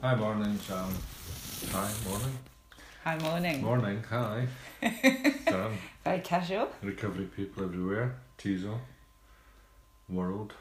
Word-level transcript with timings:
Hi, 0.00 0.14
morning, 0.14 0.58
Sam. 0.58 0.94
Hi, 1.72 1.90
morning. 2.08 2.38
Hi, 3.04 3.18
morning. 3.18 3.62
Morning, 3.62 4.02
hi. 4.08 4.46
Sam, 5.48 5.76
Very 6.04 6.20
casual. 6.20 6.68
recovery 6.82 7.24
people 7.26 7.64
everywhere. 7.64 8.16
Teasel. 8.38 8.78
World. 10.08 10.54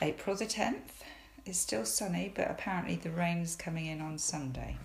April 0.00 0.36
the 0.36 0.46
10th. 0.46 1.02
It's 1.44 1.58
still 1.58 1.84
sunny, 1.84 2.32
but 2.34 2.50
apparently 2.50 2.96
the 2.96 3.10
rain's 3.10 3.54
coming 3.54 3.86
in 3.86 4.00
on 4.00 4.18
Sunday. 4.18 4.76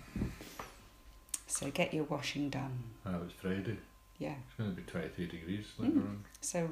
So 1.46 1.70
get 1.70 1.92
your 1.92 2.04
washing 2.04 2.50
done. 2.50 2.82
Ah, 3.04 3.16
it 3.16 3.22
was 3.24 3.32
Friday. 3.32 3.78
Yeah. 4.18 4.34
It's 4.46 4.56
going 4.58 4.70
to 4.70 4.76
be 4.76 4.82
23 4.82 5.26
degrees 5.26 5.66
later 5.78 5.94
Mm. 5.94 6.00
on. 6.02 6.24
So, 6.40 6.70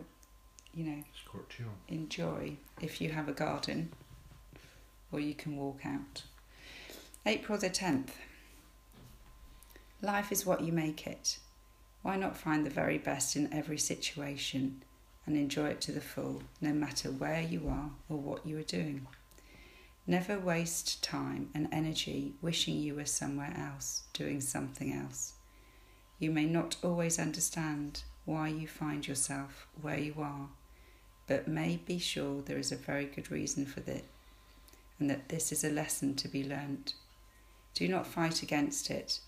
you 0.75 0.85
know, 0.85 1.03
Scorchio. 1.25 1.67
enjoy 1.89 2.57
if 2.81 3.01
you 3.01 3.11
have 3.11 3.29
a 3.29 3.33
garden 3.33 3.91
or 5.13 5.21
you 5.21 5.35
can 5.35 5.57
walk 5.57 5.81
out. 5.85 6.25
April 7.27 7.59
the 7.59 7.71
10th. 7.71 8.11
Life 10.03 10.33
is 10.33 10.47
what 10.47 10.63
you 10.63 10.73
make 10.73 11.07
it. 11.07 11.39
Why 12.03 12.17
not 12.17 12.37
find 12.37 12.65
the 12.65 12.71
very 12.71 12.97
best 12.97 13.37
in 13.37 13.53
every 13.53 13.79
situation 13.79 14.83
and 15.27 15.37
enjoy 15.37 15.67
it 15.69 15.81
to 15.83 15.93
the 15.93 16.01
full, 16.01 16.43
no 16.61 16.73
matter 16.73 17.11
where 17.11 17.43
you 17.43 17.69
are 17.69 17.91
or 18.09 18.17
what 18.17 18.47
you 18.47 18.57
are 18.59 18.63
doing? 18.63 19.07
Never 20.07 20.39
waste 20.39 21.05
time 21.05 21.51
and 21.55 21.69
energy 21.71 22.35
wishing 22.41 22.77
you 22.77 22.95
were 22.95 23.05
somewhere 23.05 23.55
else, 23.57 24.05
doing 24.15 24.41
something 24.41 24.93
else. 24.93 25.35
You 26.19 26.31
may 26.31 26.47
not 26.47 26.77
always 26.83 27.19
understand 27.19 28.03
why 28.25 28.49
you 28.49 28.67
find 28.67 29.07
yourself 29.07 29.67
where 29.81 29.99
you 29.99 30.15
are, 30.19 30.49
but 31.27 31.49
may 31.49 31.77
be 31.77 31.99
sure 31.99 32.43
there 32.43 32.59
is 32.59 32.73
a 32.73 32.77
very 32.77 33.05
good 33.05 33.31
reason 33.31 33.67
for 33.67 33.81
that, 33.81 34.05
and 35.01 35.11
that 35.11 35.31
this 35.31 35.51
is 35.51 35.65
a 35.65 35.71
lesson 35.71 36.15
to 36.15 36.29
be 36.29 36.45
learnt. 36.45 36.95
Do 37.75 37.89
not 37.89 38.07
fight 38.07 38.43
against 38.43 38.91
it, 38.91 39.21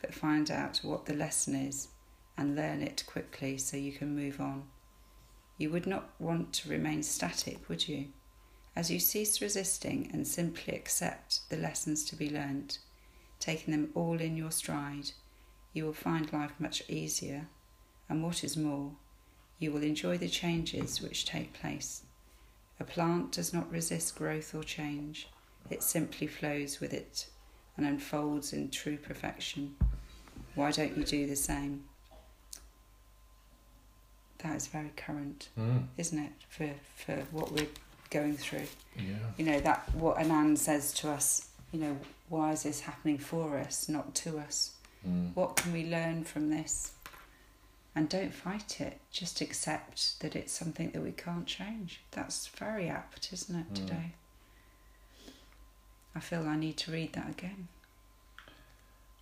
but 0.00 0.12
find 0.12 0.50
out 0.50 0.80
what 0.82 1.06
the 1.06 1.14
lesson 1.14 1.54
is 1.54 1.88
and 2.36 2.56
learn 2.56 2.82
it 2.82 3.04
quickly 3.06 3.56
so 3.56 3.76
you 3.76 3.92
can 3.92 4.14
move 4.14 4.40
on. 4.40 4.64
You 5.56 5.70
would 5.70 5.86
not 5.86 6.10
want 6.18 6.52
to 6.54 6.70
remain 6.70 7.02
static, 7.02 7.68
would 7.68 7.86
you? 7.88 8.08
As 8.74 8.90
you 8.90 8.98
cease 8.98 9.42
resisting 9.42 10.10
and 10.12 10.26
simply 10.26 10.74
accept 10.74 11.48
the 11.50 11.56
lessons 11.56 12.04
to 12.06 12.16
be 12.16 12.30
learnt, 12.30 12.78
taking 13.38 13.72
them 13.72 13.90
all 13.94 14.20
in 14.20 14.36
your 14.36 14.50
stride, 14.50 15.12
you 15.72 15.84
will 15.84 15.92
find 15.92 16.32
life 16.32 16.52
much 16.58 16.82
easier, 16.88 17.48
and 18.08 18.24
what 18.24 18.42
is 18.42 18.56
more, 18.56 18.92
you 19.58 19.70
will 19.70 19.82
enjoy 19.82 20.16
the 20.16 20.28
changes 20.28 21.00
which 21.00 21.26
take 21.26 21.52
place. 21.52 22.02
A 22.80 22.84
plant 22.84 23.32
does 23.32 23.52
not 23.52 23.70
resist 23.70 24.16
growth 24.16 24.54
or 24.54 24.64
change, 24.64 25.28
it 25.68 25.82
simply 25.82 26.26
flows 26.26 26.80
with 26.80 26.92
it 26.92 27.26
and 27.76 27.86
unfolds 27.86 28.52
in 28.52 28.70
true 28.70 28.96
perfection. 28.96 29.76
Why 30.54 30.70
don't 30.72 30.96
you 30.96 31.04
do 31.04 31.26
the 31.26 31.36
same? 31.36 31.84
That 34.38 34.56
is 34.56 34.66
very 34.66 34.90
current, 34.96 35.50
Mm. 35.58 35.86
isn't 35.98 36.18
it, 36.18 36.32
for, 36.48 36.70
for 36.96 37.16
what 37.30 37.52
we're 37.52 37.68
going 38.08 38.36
through? 38.36 38.66
Yeah. 38.96 39.16
You 39.36 39.44
know, 39.44 39.60
that 39.60 39.94
what 39.94 40.16
Anand 40.16 40.58
says 40.58 40.92
to 40.94 41.10
us, 41.10 41.48
you 41.72 41.80
know, 41.80 41.98
why 42.28 42.52
is 42.52 42.62
this 42.62 42.80
happening 42.80 43.18
for 43.18 43.58
us, 43.58 43.88
not 43.88 44.14
to 44.16 44.38
us? 44.38 44.72
Mm. 45.06 45.34
What 45.34 45.56
can 45.56 45.72
we 45.72 45.84
learn 45.90 46.24
from 46.24 46.48
this? 46.50 46.92
And 47.94 48.08
don't 48.08 48.32
fight 48.32 48.80
it. 48.80 49.00
Just 49.10 49.40
accept 49.40 50.20
that 50.20 50.36
it's 50.36 50.52
something 50.52 50.90
that 50.92 51.02
we 51.02 51.10
can't 51.12 51.46
change. 51.46 52.00
That's 52.12 52.46
very 52.46 52.88
apt, 52.88 53.32
isn't 53.32 53.58
it, 53.58 53.70
Mm. 53.72 53.74
today? 53.74 54.12
I 56.14 56.20
feel 56.20 56.46
I 56.48 56.56
need 56.56 56.76
to 56.78 56.92
read 56.92 57.12
that 57.14 57.28
again. 57.30 57.68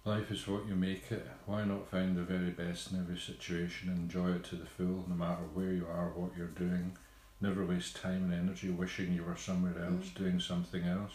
Life 0.05 0.31
is 0.31 0.47
what 0.47 0.67
you 0.67 0.75
make 0.75 1.11
it. 1.13 1.27
Why 1.47 1.65
not 1.65 1.91
find 1.91 2.17
the 2.17 2.23
very 2.23 2.51
best 2.51 2.93
in 2.93 2.99
every 3.01 3.19
situation 3.19 3.89
and 3.91 3.99
enjoy 3.99 4.33
it 4.33 4.45
to 4.45 4.57
the 4.57 4.65
full, 4.67 5.05
no 5.09 5.15
matter 5.15 5.43
where 5.55 5.73
you 5.73 5.87
are, 5.87 6.11
what 6.11 6.37
you're 6.37 6.47
doing? 6.49 6.97
Never 7.41 7.65
waste 7.65 7.97
time 7.97 8.25
and 8.25 8.33
energy 8.35 8.71
wishing 8.71 9.13
you 9.13 9.23
were 9.25 9.37
somewhere 9.37 9.79
else, 9.83 10.07
Mm. 10.07 10.15
doing 10.15 10.41
something 10.41 10.85
else. 10.85 11.13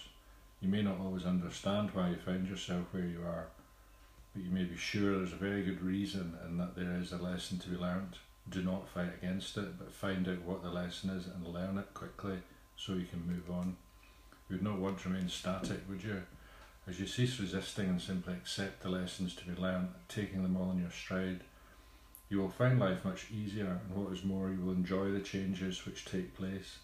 You 0.62 0.70
may 0.70 0.82
not 0.82 1.00
always 1.00 1.26
understand 1.26 1.92
why 1.94 2.10
you 2.10 2.16
find 2.18 2.48
yourself 2.48 2.86
where 2.94 3.06
you 3.06 3.24
are, 3.24 3.48
but 4.34 4.44
you 4.44 4.52
may 4.52 4.64
be 4.64 4.76
sure 4.76 5.18
there's 5.18 5.34
a 5.34 5.38
very 5.38 5.64
good 5.64 5.82
reason 5.82 6.38
and 6.44 6.60
that 6.60 6.76
there 6.76 6.98
is 7.00 7.12
a 7.12 7.18
lesson 7.18 7.60
to 7.60 7.70
be 7.70 7.78
learned. 7.78 8.18
Do 8.50 8.62
not 8.62 8.90
fight 8.90 9.14
against 9.22 9.58
it, 9.58 9.78
but 9.78 9.94
find 9.94 10.28
out 10.28 10.42
what 10.42 10.64
the 10.64 10.70
lesson 10.70 11.12
is 11.12 11.28
and 11.28 11.48
learn 11.48 11.78
it 11.78 11.94
quickly 11.94 12.40
so 12.76 12.94
you 12.94 13.06
can 13.06 13.28
move 13.28 13.50
on. 13.50 13.78
You 14.50 14.58
would 14.58 14.64
not 14.64 14.80
want 14.80 15.00
to 15.00 15.10
remain 15.10 15.30
static, 15.30 15.80
would 15.88 16.04
you? 16.04 16.24
As 16.86 17.00
you 17.00 17.08
cease 17.08 17.40
resisting 17.40 17.88
and 17.88 18.02
simply 18.02 18.34
accept 18.34 18.84
the 18.84 18.90
lessons 18.90 19.36
to 19.36 19.46
be 19.46 19.60
learned, 19.60 19.90
taking 20.10 20.44
them 20.44 20.58
all 20.58 20.72
in 20.72 20.82
your 20.82 20.92
stride, 20.92 21.42
you 22.30 22.40
will 22.40 22.50
find 22.50 22.80
life 22.80 23.06
much 23.06 23.28
easier, 23.32 23.80
and 23.88 23.96
what 23.96 24.12
is 24.12 24.24
more, 24.24 24.50
you 24.50 24.60
will 24.60 24.74
enjoy 24.74 25.12
the 25.12 25.20
changes 25.20 25.86
which 25.86 26.04
take 26.04 26.36
place. 26.36 26.80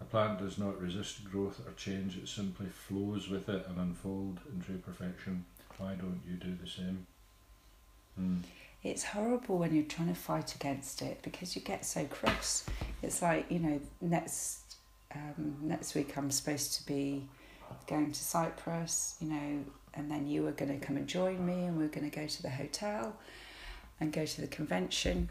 A 0.00 0.04
plant 0.04 0.38
does 0.38 0.58
not 0.58 0.80
resist 0.80 1.24
growth 1.24 1.60
or 1.66 1.72
change, 1.72 2.16
it 2.16 2.28
simply 2.28 2.66
flows 2.66 3.28
with 3.28 3.48
it 3.48 3.66
and 3.68 3.78
unfolds 3.78 4.40
in 4.52 4.60
true 4.60 4.78
perfection. 4.78 5.44
Why 5.80 5.94
don't 5.94 6.20
you 6.28 6.36
do 6.36 6.56
the 6.62 6.68
same? 6.68 7.06
Mm. 8.20 8.40
It's 8.82 9.02
horrible 9.02 9.58
when 9.58 9.74
you're 9.74 9.84
trying 9.84 10.08
to 10.08 10.14
fight 10.14 10.54
against 10.54 11.00
it 11.02 11.20
because 11.22 11.56
you 11.56 11.62
get 11.62 11.84
so 11.84 12.04
cross. 12.04 12.66
It's 13.02 13.22
like, 13.22 13.50
you 13.50 13.58
know, 13.58 13.80
next 14.00 14.76
um, 15.14 15.56
next 15.62 15.94
week 15.94 16.16
I'm 16.16 16.30
supposed 16.30 16.74
to 16.74 16.86
be 16.86 17.26
going 17.86 18.12
to 18.12 18.22
Cyprus, 18.22 19.16
you 19.20 19.28
know, 19.28 19.64
and 19.94 20.10
then 20.10 20.28
you 20.28 20.42
were 20.42 20.52
going 20.52 20.78
to 20.78 20.84
come 20.86 20.96
and 20.96 21.06
join 21.06 21.44
me 21.44 21.64
and 21.64 21.76
we 21.76 21.84
are 21.84 21.88
going 21.88 22.08
to 22.08 22.16
go 22.16 22.26
to 22.26 22.42
the 22.42 22.50
hotel 22.50 23.16
and 24.00 24.12
go 24.12 24.24
to 24.24 24.40
the 24.40 24.46
convention. 24.46 25.28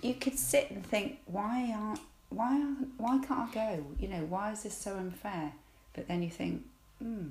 You 0.00 0.14
could 0.14 0.38
sit 0.38 0.70
and 0.70 0.84
think, 0.84 1.20
why 1.26 1.72
aren't 1.74 2.00
why 2.28 2.52
aren't, 2.52 2.88
why 2.98 3.18
can't 3.18 3.50
I 3.50 3.54
go? 3.54 3.86
You 4.00 4.08
know, 4.08 4.24
why 4.28 4.52
is 4.52 4.62
this 4.62 4.76
so 4.76 4.96
unfair? 4.96 5.52
But 5.94 6.08
then 6.08 6.22
you 6.22 6.30
think, 6.30 6.62
hmm, 6.98 7.26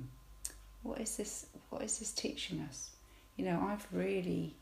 what 0.82 1.00
is 1.00 1.16
this? 1.16 1.46
What 1.70 1.82
is 1.82 1.98
this 1.98 2.12
teaching 2.12 2.60
us? 2.68 2.90
You 3.36 3.44
know, 3.44 3.66
I've 3.68 3.86
really 3.92 4.54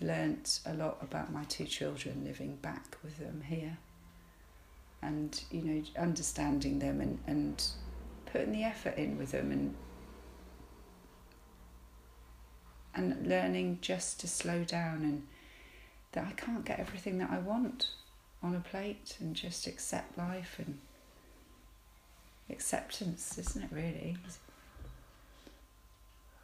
learnt 0.00 0.60
a 0.66 0.74
lot 0.74 0.98
about 1.00 1.32
my 1.32 1.44
two 1.44 1.64
children 1.64 2.24
living 2.24 2.56
back 2.56 2.96
with 3.02 3.18
them 3.18 3.42
here 3.46 3.78
and 5.02 5.42
you 5.50 5.62
know 5.62 5.82
understanding 5.98 6.78
them 6.78 7.00
and, 7.00 7.18
and 7.26 7.64
putting 8.26 8.52
the 8.52 8.62
effort 8.62 8.96
in 8.96 9.18
with 9.18 9.32
them 9.32 9.50
and 9.50 9.74
and 12.94 13.26
learning 13.26 13.78
just 13.80 14.20
to 14.20 14.28
slow 14.28 14.64
down 14.64 15.02
and 15.02 15.26
that 16.12 16.26
I 16.26 16.32
can't 16.32 16.64
get 16.64 16.78
everything 16.78 17.18
that 17.18 17.30
I 17.30 17.38
want 17.38 17.90
on 18.42 18.54
a 18.54 18.60
plate 18.60 19.16
and 19.20 19.34
just 19.34 19.66
accept 19.66 20.18
life 20.18 20.56
and 20.58 20.78
acceptance 22.50 23.38
isn't 23.38 23.62
it 23.62 23.70
really 23.72 24.16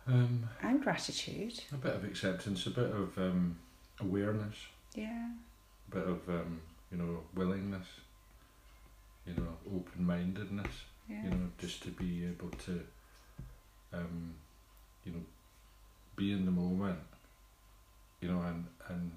Um, 0.08 0.48
and 0.62 0.82
gratitude. 0.82 1.62
a 1.72 1.76
bit 1.76 1.94
of 1.94 2.04
acceptance, 2.04 2.66
a 2.66 2.70
bit 2.70 2.91
of 2.91 3.16
um, 3.19 3.58
awareness, 4.00 4.56
yeah. 4.94 5.28
A 5.92 5.94
bit 5.94 6.06
of 6.06 6.28
um, 6.28 6.60
you 6.91 6.96
know 6.98 7.20
willingness, 7.34 7.86
you 9.26 9.34
know 9.34 9.56
open 9.66 10.04
mindedness. 10.04 10.72
yeah. 11.08 11.24
you 11.24 11.30
know, 11.30 11.50
just 11.58 11.82
to 11.82 11.88
be 11.91 12.24
able 12.26 12.50
to, 12.50 12.80
um, 13.92 14.34
you 15.04 15.12
know, 15.12 15.20
be 16.16 16.32
in 16.32 16.44
the 16.44 16.50
moment, 16.50 16.98
you 18.20 18.28
know, 18.30 18.41
and 18.42 18.66
and 18.88 19.12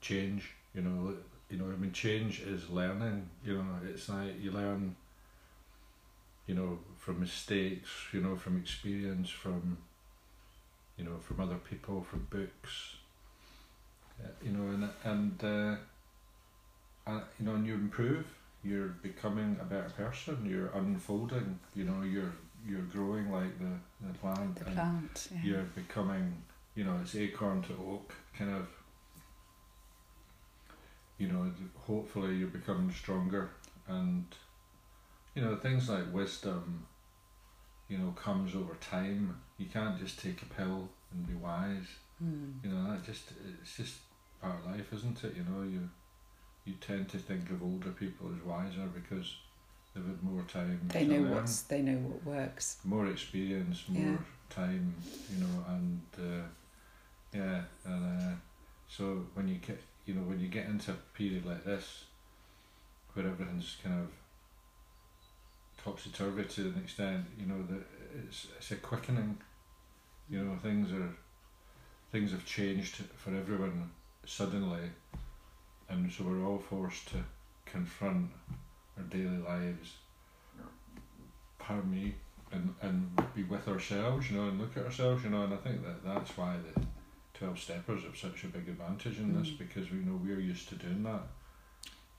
change, 0.00 0.50
you 0.74 0.82
know, 0.82 1.14
you 1.50 1.58
know, 1.58 1.66
I 1.66 1.76
mean, 1.76 1.92
change 1.92 2.40
is 2.40 2.68
learning, 2.70 3.28
you 3.44 3.54
know, 3.54 3.64
it's 3.88 4.08
like 4.08 4.40
you 4.40 4.50
learn, 4.52 4.96
you 6.46 6.54
know, 6.54 6.78
from 6.98 7.20
mistakes, 7.20 7.88
you 8.12 8.20
know, 8.20 8.36
from 8.36 8.58
experience, 8.58 9.28
from, 9.28 9.78
you 10.96 11.04
know, 11.04 11.18
from 11.20 11.40
other 11.40 11.56
people, 11.56 12.02
from 12.02 12.26
books, 12.30 12.96
uh, 14.22 14.28
you 14.42 14.52
know, 14.52 14.68
and 14.72 14.88
and 15.04 15.44
uh, 15.44 17.10
uh, 17.10 17.20
you 17.38 17.46
know, 17.46 17.54
and 17.54 17.66
you 17.66 17.74
improve 17.74 18.26
you're 18.64 18.88
becoming 19.02 19.56
a 19.60 19.64
better 19.64 19.90
person. 19.96 20.46
You're 20.48 20.68
unfolding. 20.68 21.58
You 21.74 21.84
know, 21.84 22.02
you're 22.02 22.32
you're 22.66 22.82
growing 22.82 23.30
like 23.30 23.58
the 23.58 24.06
the 24.06 24.18
plant, 24.18 24.56
the 24.56 24.64
plant 24.66 25.28
yeah 25.32 25.40
you're 25.42 25.68
becoming. 25.74 26.42
You 26.74 26.84
know, 26.84 26.98
it's 27.02 27.14
acorn 27.14 27.62
to 27.62 27.72
oak, 27.72 28.14
kind 28.38 28.50
of. 28.54 28.68
You 31.18 31.28
know, 31.28 31.52
hopefully 31.86 32.36
you're 32.36 32.48
becoming 32.48 32.90
stronger, 32.90 33.50
and 33.86 34.24
you 35.34 35.42
know 35.42 35.56
things 35.56 35.88
like 35.88 36.12
wisdom. 36.12 36.86
You 37.88 37.98
know, 37.98 38.10
comes 38.12 38.54
over 38.54 38.74
time. 38.80 39.38
You 39.58 39.66
can't 39.66 39.98
just 39.98 40.18
take 40.18 40.40
a 40.40 40.46
pill 40.46 40.88
and 41.12 41.26
be 41.26 41.34
wise. 41.34 41.88
Hmm. 42.18 42.52
You 42.64 42.70
know, 42.70 42.90
that 42.90 43.04
just 43.04 43.24
it's 43.60 43.76
just 43.76 43.96
part 44.40 44.54
of 44.60 44.66
life, 44.70 44.92
isn't 44.94 45.22
it? 45.24 45.34
You 45.36 45.44
know, 45.44 45.62
you 45.62 45.90
you 46.64 46.74
tend 46.80 47.08
to 47.10 47.18
think 47.18 47.50
of 47.50 47.62
older 47.62 47.90
people 47.90 48.30
as 48.34 48.42
wiser 48.44 48.86
because 48.94 49.36
they've 49.94 50.04
had 50.06 50.22
more 50.22 50.42
time. 50.42 50.80
They 50.88 51.04
know 51.06 51.16
learn, 51.20 51.30
what's 51.32 51.62
they 51.62 51.82
know 51.82 51.98
what 51.98 52.24
works. 52.24 52.78
more 52.84 53.06
experience, 53.08 53.84
more 53.88 54.12
Yeah. 54.12 54.18
time, 54.48 54.94
you 55.30 55.44
know, 55.44 55.64
and 55.68 56.00
uh, 56.18 56.46
yeah, 57.34 57.62
and 57.84 58.32
uh, 58.32 58.34
so 58.88 59.26
when 59.34 59.48
you 59.48 59.56
get, 59.56 59.80
you 60.06 60.14
know, 60.14 60.22
when 60.22 60.40
you 60.40 60.48
get 60.48 60.66
into 60.66 60.92
a 60.92 60.96
period 61.14 61.44
like 61.44 61.64
this, 61.64 62.04
where 63.12 63.26
everything's 63.26 63.76
kind 63.82 64.00
of 64.00 64.08
topsy 65.84 66.10
turvy 66.10 66.44
to 66.44 66.62
an 66.62 66.80
extent, 66.82 67.24
you 67.38 67.46
know, 67.46 67.62
that 67.68 67.82
it's 68.26 68.46
it's 68.56 68.70
a 68.70 68.76
quickening. 68.76 69.38
You 70.30 70.44
know, 70.44 70.56
things 70.62 70.92
are 70.92 71.10
things 72.10 72.30
have 72.30 72.44
changed 72.44 72.96
for 73.16 73.30
everyone 73.34 73.90
suddenly, 74.24 74.90
and 75.88 76.10
so 76.10 76.24
we're 76.24 76.44
all 76.46 76.58
forced 76.58 77.08
to 77.08 77.16
confront 77.66 78.30
our 78.96 79.04
daily 79.04 79.38
lives. 79.38 79.94
Pardon 81.58 81.90
me, 81.90 82.14
and 82.50 82.74
and 82.82 83.10
be 83.34 83.44
with 83.44 83.68
ourselves, 83.68 84.30
you 84.30 84.36
know, 84.36 84.48
and 84.48 84.60
look 84.60 84.76
at 84.76 84.84
ourselves, 84.84 85.24
you 85.24 85.30
know, 85.30 85.44
and 85.44 85.54
I 85.54 85.58
think 85.58 85.84
that 85.84 86.04
that's 86.04 86.36
why 86.36 86.56
the 86.74 86.82
twelve 87.34 87.58
steppers 87.58 88.02
have 88.04 88.16
such 88.16 88.44
a 88.44 88.48
big 88.48 88.68
advantage 88.68 89.18
in 89.18 89.38
this 89.38 89.48
Mm. 89.50 89.58
because 89.58 89.90
we 89.90 89.98
know 89.98 90.20
we're 90.22 90.40
used 90.40 90.68
to 90.70 90.74
doing 90.76 91.02
that. 91.04 91.22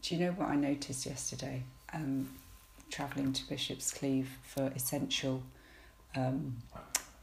Do 0.02 0.16
you 0.16 0.26
know 0.26 0.32
what 0.34 0.50
I 0.50 0.56
noticed 0.56 1.06
yesterday? 1.06 1.64
Um, 1.94 2.30
travelling 2.94 3.34
to 3.34 3.50
Bishop's 3.50 3.92
Cleeve 3.92 4.30
for 4.44 4.72
essential 4.76 5.42
um, 6.16 6.58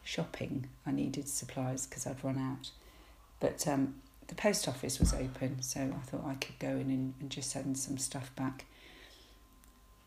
shopping. 0.03 0.67
I 0.85 0.91
needed 0.91 1.29
supplies 1.29 1.87
because 1.87 2.09
I'd 2.09 2.23
run 2.25 2.39
out. 2.39 2.71
But 3.39 3.69
um, 3.69 3.95
the 4.27 4.35
post 4.35 4.67
office 4.67 4.99
was 4.99 5.15
open, 5.15 5.63
so 5.63 5.81
I 5.81 6.07
thought 6.07 6.25
I 6.27 6.35
could 6.35 6.59
go 6.59 6.71
in 6.71 6.91
and, 6.91 7.15
and 7.21 7.31
just 7.31 7.51
send 7.51 7.79
some 7.79 7.99
stuff 7.99 8.35
back. 8.35 8.65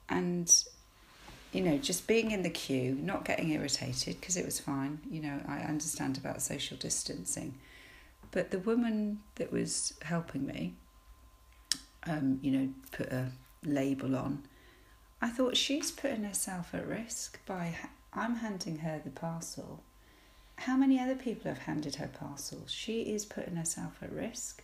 And, 0.09 0.53
you 1.53 1.61
know, 1.61 1.77
just 1.77 2.07
being 2.07 2.31
in 2.31 2.43
the 2.43 2.49
queue, 2.49 2.97
not 3.01 3.23
getting 3.23 3.51
irritated 3.51 4.19
because 4.19 4.35
it 4.35 4.43
was 4.43 4.59
fine. 4.59 4.99
You 5.09 5.21
know, 5.21 5.39
I 5.47 5.59
understand 5.59 6.17
about 6.17 6.41
social 6.41 6.75
distancing. 6.75 7.55
But 8.31 8.51
the 8.51 8.59
woman 8.59 9.21
that 9.35 9.49
was 9.49 9.93
helping 10.01 10.45
me, 10.45 10.73
um, 12.05 12.39
you 12.41 12.51
know, 12.51 12.69
put 12.91 13.13
a 13.13 13.31
label 13.63 14.17
on. 14.17 14.43
I 15.23 15.29
thought 15.29 15.55
she's 15.55 15.89
putting 15.89 16.25
herself 16.25 16.73
at 16.73 16.85
risk 16.85 17.39
by 17.45 17.75
I'm 18.11 18.35
handing 18.35 18.79
her 18.79 18.99
the 19.01 19.09
parcel. 19.09 19.81
How 20.57 20.75
many 20.75 20.99
other 20.99 21.15
people 21.15 21.49
have 21.49 21.59
handed 21.59 21.95
her 21.95 22.09
parcels? 22.09 22.69
She 22.69 23.03
is 23.03 23.23
putting 23.23 23.55
herself 23.55 23.93
at 24.01 24.11
risk, 24.11 24.63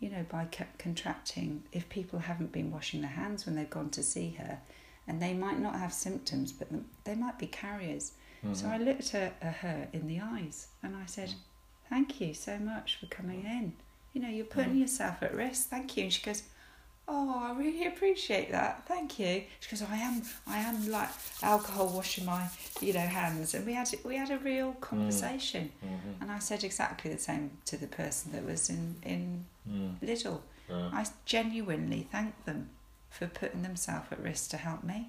you 0.00 0.10
know, 0.10 0.26
by 0.28 0.46
co- 0.50 0.64
contracting. 0.76 1.62
If 1.70 1.88
people 1.88 2.18
haven't 2.18 2.50
been 2.50 2.72
washing 2.72 3.02
their 3.02 3.12
hands 3.12 3.46
when 3.46 3.54
they've 3.54 3.70
gone 3.70 3.90
to 3.90 4.02
see 4.02 4.30
her, 4.40 4.58
and 5.06 5.22
they 5.22 5.34
might 5.34 5.60
not 5.60 5.76
have 5.76 5.92
symptoms, 5.92 6.50
but 6.50 6.66
they 7.04 7.14
might 7.14 7.38
be 7.38 7.46
carriers. 7.46 8.10
So 8.54 8.66
mm-hmm. 8.66 8.72
I 8.74 8.78
looked 8.78 9.14
at 9.14 9.34
at 9.40 9.54
her 9.54 9.86
in 9.92 10.08
the 10.08 10.18
eyes 10.20 10.66
and 10.82 10.96
I 10.96 11.06
said, 11.06 11.32
Thank 11.88 12.20
you 12.20 12.34
so 12.34 12.58
much 12.58 12.96
for 12.96 13.06
coming 13.06 13.44
mm. 13.44 13.50
in. 13.50 13.72
You 14.14 14.22
know, 14.22 14.28
you're 14.28 14.46
putting 14.46 14.74
mm. 14.74 14.80
yourself 14.80 15.22
at 15.22 15.32
risk. 15.32 15.68
Thank 15.68 15.96
you. 15.96 16.04
And 16.04 16.12
she 16.12 16.22
goes, 16.22 16.42
Oh, 17.08 17.34
I 17.44 17.52
really 17.58 17.86
appreciate 17.86 18.50
that. 18.52 18.86
Thank 18.86 19.18
you. 19.18 19.42
She 19.60 19.70
goes, 19.70 19.82
I 19.82 19.96
am 19.96 20.22
I 20.46 20.58
am 20.58 20.88
like 20.90 21.08
alcohol 21.42 21.88
washing 21.88 22.24
my, 22.24 22.48
you 22.80 22.92
know, 22.92 23.00
hands 23.00 23.54
and 23.54 23.66
we 23.66 23.74
had 23.74 23.88
we 24.04 24.16
had 24.16 24.30
a 24.30 24.38
real 24.38 24.72
conversation. 24.74 25.72
Mhm. 25.84 26.20
And 26.22 26.30
I 26.30 26.38
said 26.38 26.62
exactly 26.64 27.12
the 27.12 27.18
same 27.18 27.50
to 27.66 27.76
the 27.76 27.88
person 27.88 28.32
that 28.32 28.44
was 28.44 28.70
in, 28.70 28.96
in 29.02 29.44
Mm. 29.68 30.00
Lidl. 30.00 30.40
Yeah. 30.68 30.90
I 30.92 31.06
genuinely 31.24 32.08
thank 32.10 32.44
them 32.46 32.70
for 33.10 33.28
putting 33.28 33.62
themselves 33.62 34.06
at 34.10 34.18
risk 34.20 34.50
to 34.50 34.56
help 34.56 34.82
me. 34.82 35.08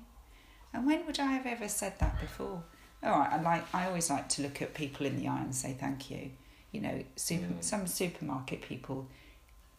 And 0.73 0.85
when 0.85 1.05
would 1.07 1.19
I 1.19 1.31
have 1.31 1.47
ever 1.47 1.67
said 1.67 1.97
that 1.99 2.19
before? 2.21 2.63
All 3.01 3.19
right, 3.19 3.33
I 3.33 3.41
like 3.41 3.73
I 3.73 3.87
always 3.87 4.09
like 4.11 4.29
to 4.29 4.41
look 4.43 4.61
at 4.61 4.73
people 4.75 5.05
in 5.07 5.17
the 5.17 5.27
eye 5.27 5.41
and 5.41 5.55
say 5.55 5.73
thank 5.79 6.11
you. 6.11 6.31
You 6.71 6.81
know, 6.81 7.03
super, 7.15 7.45
Mm. 7.53 7.63
some 7.63 7.87
supermarket 7.87 8.61
people, 8.61 9.07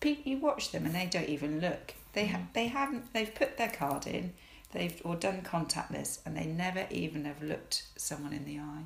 pe- 0.04 0.22
you 0.30 0.36
watch 0.38 0.70
them 0.70 0.84
and 0.86 0.94
they 0.94 1.06
don't 1.06 1.28
even 1.28 1.60
look. 1.60 1.94
They 2.12 2.26
ha- 2.28 2.38
Mm. 2.38 2.52
they 2.52 2.66
haven't 2.68 3.12
they've 3.12 3.34
put 3.34 3.56
their 3.56 3.70
card 3.70 4.06
in, 4.06 4.34
they've 4.72 5.00
or 5.04 5.16
done 5.16 5.42
contactless, 5.42 6.20
and 6.24 6.36
they 6.36 6.46
never 6.46 6.86
even 6.90 7.24
have 7.24 7.42
looked 7.42 7.84
someone 7.96 8.32
in 8.32 8.44
the 8.44 8.58
eye. 8.60 8.84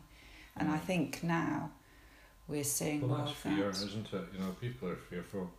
And 0.56 0.70
I 0.70 0.78
Mm. 0.78 0.82
think 0.90 1.22
now 1.22 1.70
we're 2.48 2.64
seeing 2.64 3.00
Well, 3.02 3.10
well, 3.10 3.26
that's 3.26 3.38
fear, 3.38 3.70
that- 3.70 3.86
isn't 3.86 4.12
it? 4.12 4.24
You 4.32 4.38
know, 4.40 4.52
people 4.60 4.88
are 4.88 4.96
fearful 4.96 5.50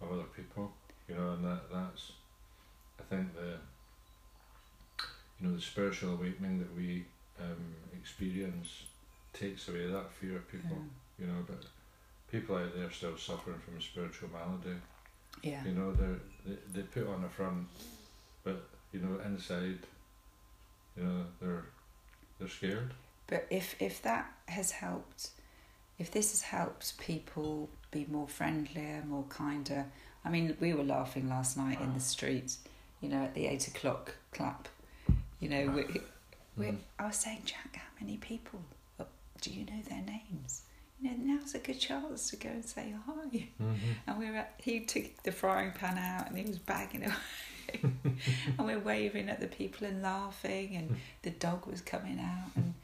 of 0.00 0.10
other 0.12 0.24
people. 0.38 0.72
You 1.08 1.14
know, 1.16 1.32
and 1.34 1.44
that 1.44 1.62
that's, 1.72 2.12
I 3.00 3.02
think 3.10 3.34
the, 3.34 3.58
you 5.38 5.46
know, 5.48 5.54
the 5.56 5.60
spiritual 5.60 6.14
awakening 6.14 6.58
that 6.60 6.72
we 6.76 7.04
um, 7.40 7.74
experience 8.00 8.84
takes 9.32 9.68
away 9.68 9.86
that 9.86 10.12
fear 10.12 10.36
of 10.36 10.48
people. 10.48 10.76
yeah. 10.78 11.26
You 11.26 11.32
know, 11.32 11.42
but 11.46 11.64
people 12.30 12.56
out 12.56 12.74
there 12.76 12.90
still 12.90 13.16
suffering 13.16 13.58
from 13.64 13.76
a 13.76 13.80
spiritual 13.80 14.28
malady. 14.32 14.78
yeah. 15.42 15.64
You 15.64 15.72
know, 15.72 15.92
they're, 15.92 16.20
they 16.46 16.56
they 16.72 16.82
put 16.82 17.06
on 17.08 17.24
a 17.24 17.28
front, 17.28 17.66
but 18.44 18.62
you 18.92 19.00
know, 19.00 19.20
inside, 19.24 19.78
you 20.96 21.04
know, 21.04 21.24
they're 21.40 21.64
they're 22.38 22.48
scared. 22.48 22.92
But 23.26 23.46
if 23.50 23.80
if 23.80 24.02
that 24.02 24.32
has 24.48 24.72
helped, 24.72 25.30
if 25.98 26.10
this 26.10 26.30
has 26.32 26.42
helped 26.42 26.98
people 26.98 27.68
be 27.90 28.06
more 28.10 28.28
friendlier, 28.28 29.02
more 29.06 29.24
kinder. 29.28 29.86
I 30.24 30.28
mean, 30.28 30.54
we 30.60 30.74
were 30.74 30.84
laughing 30.84 31.28
last 31.30 31.56
night 31.56 31.80
in 31.80 31.94
the 31.94 32.00
street, 32.00 32.56
you 33.00 33.08
know, 33.08 33.24
at 33.24 33.34
the 33.34 33.46
eight 33.46 33.66
o'clock 33.68 34.14
clap. 34.32 34.68
You 35.40 35.48
know, 35.48 35.66
we, 35.68 35.84
we, 36.58 36.66
Mm. 36.66 36.76
I 36.98 37.06
was 37.06 37.16
saying, 37.16 37.42
Jack, 37.46 37.74
how 37.76 37.88
many 38.04 38.18
people 38.18 38.60
uh, 38.98 39.04
do 39.40 39.50
you 39.50 39.64
know 39.64 39.80
their 39.88 40.02
names? 40.02 40.62
You 41.00 41.10
know, 41.10 41.34
now's 41.34 41.54
a 41.54 41.58
good 41.58 41.78
chance 41.80 42.30
to 42.30 42.36
go 42.36 42.50
and 42.50 42.64
say 42.64 42.94
hi. 43.06 43.46
Mm-hmm. 43.62 43.74
And 44.06 44.18
we 44.18 44.30
were 44.30 44.36
at, 44.38 44.54
he 44.58 44.80
took 44.80 45.22
the 45.22 45.32
frying 45.32 45.72
pan 45.72 45.96
out 45.98 46.28
and 46.28 46.36
he 46.36 46.44
was 46.44 46.58
bagging 46.58 47.02
it 47.02 47.08
away. 47.08 47.80
and 48.58 48.66
we're 48.66 48.80
waving 48.80 49.28
at 49.28 49.40
the 49.40 49.46
people 49.46 49.86
and 49.86 50.02
laughing 50.02 50.76
and 50.76 50.96
the 51.22 51.30
dog 51.30 51.66
was 51.66 51.80
coming 51.80 52.18
out 52.18 52.50
and 52.56 52.74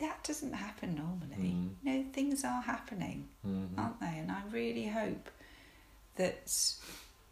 that 0.00 0.22
doesn't 0.22 0.52
happen 0.52 0.94
normally. 0.94 1.52
Mm. 1.54 1.70
You 1.82 1.92
know, 1.92 2.04
things 2.12 2.44
are 2.44 2.62
happening, 2.62 3.28
Mm-hmm. 3.46 3.80
aren't 3.80 4.00
they? 4.00 4.18
And 4.18 4.30
I 4.30 4.42
really 4.50 4.86
hope 4.86 5.30
that, 6.16 6.52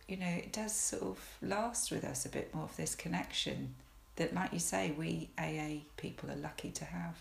you 0.09 0.17
know, 0.17 0.27
it 0.27 0.53
does 0.53 0.73
sort 0.75 1.03
of 1.03 1.19
last 1.43 1.91
with 1.91 2.05
us 2.05 2.25
a 2.27 2.29
bit 2.29 2.55
more 2.55 2.65
of 2.65 2.77
this 2.77 2.95
connection 2.95 3.75
that, 4.17 4.35
like 4.35 4.53
you 4.53 4.59
say, 4.59 4.93
we 4.97 5.29
AA 5.39 5.83
people 5.97 6.31
are 6.31 6.37
lucky 6.37 6.71
to 6.71 6.85
have. 6.85 7.17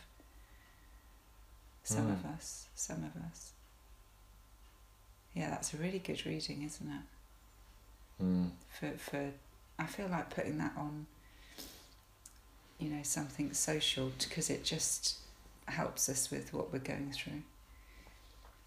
Some 1.85 2.07
Mm. 2.07 2.13
of 2.13 2.25
us, 2.25 2.67
some 2.75 3.03
of 3.03 3.15
us. 3.29 3.51
Yeah, 5.33 5.49
that's 5.51 5.73
a 5.73 5.77
really 5.77 5.99
good 5.99 6.25
reading, 6.25 6.63
isn't 6.63 6.89
it? 6.89 8.23
Mm. 8.23 8.51
For 8.69 8.97
for, 8.97 9.31
I 9.77 9.85
feel 9.85 10.07
like 10.07 10.29
putting 10.29 10.57
that 10.57 10.73
on. 10.75 11.05
You 12.79 12.89
know, 12.89 13.03
something 13.03 13.53
social 13.53 14.11
because 14.19 14.49
it 14.49 14.65
just 14.65 15.19
helps 15.67 16.09
us 16.09 16.29
with 16.29 16.53
what 16.53 16.73
we're 16.73 16.79
going 16.79 17.11
through. 17.13 17.43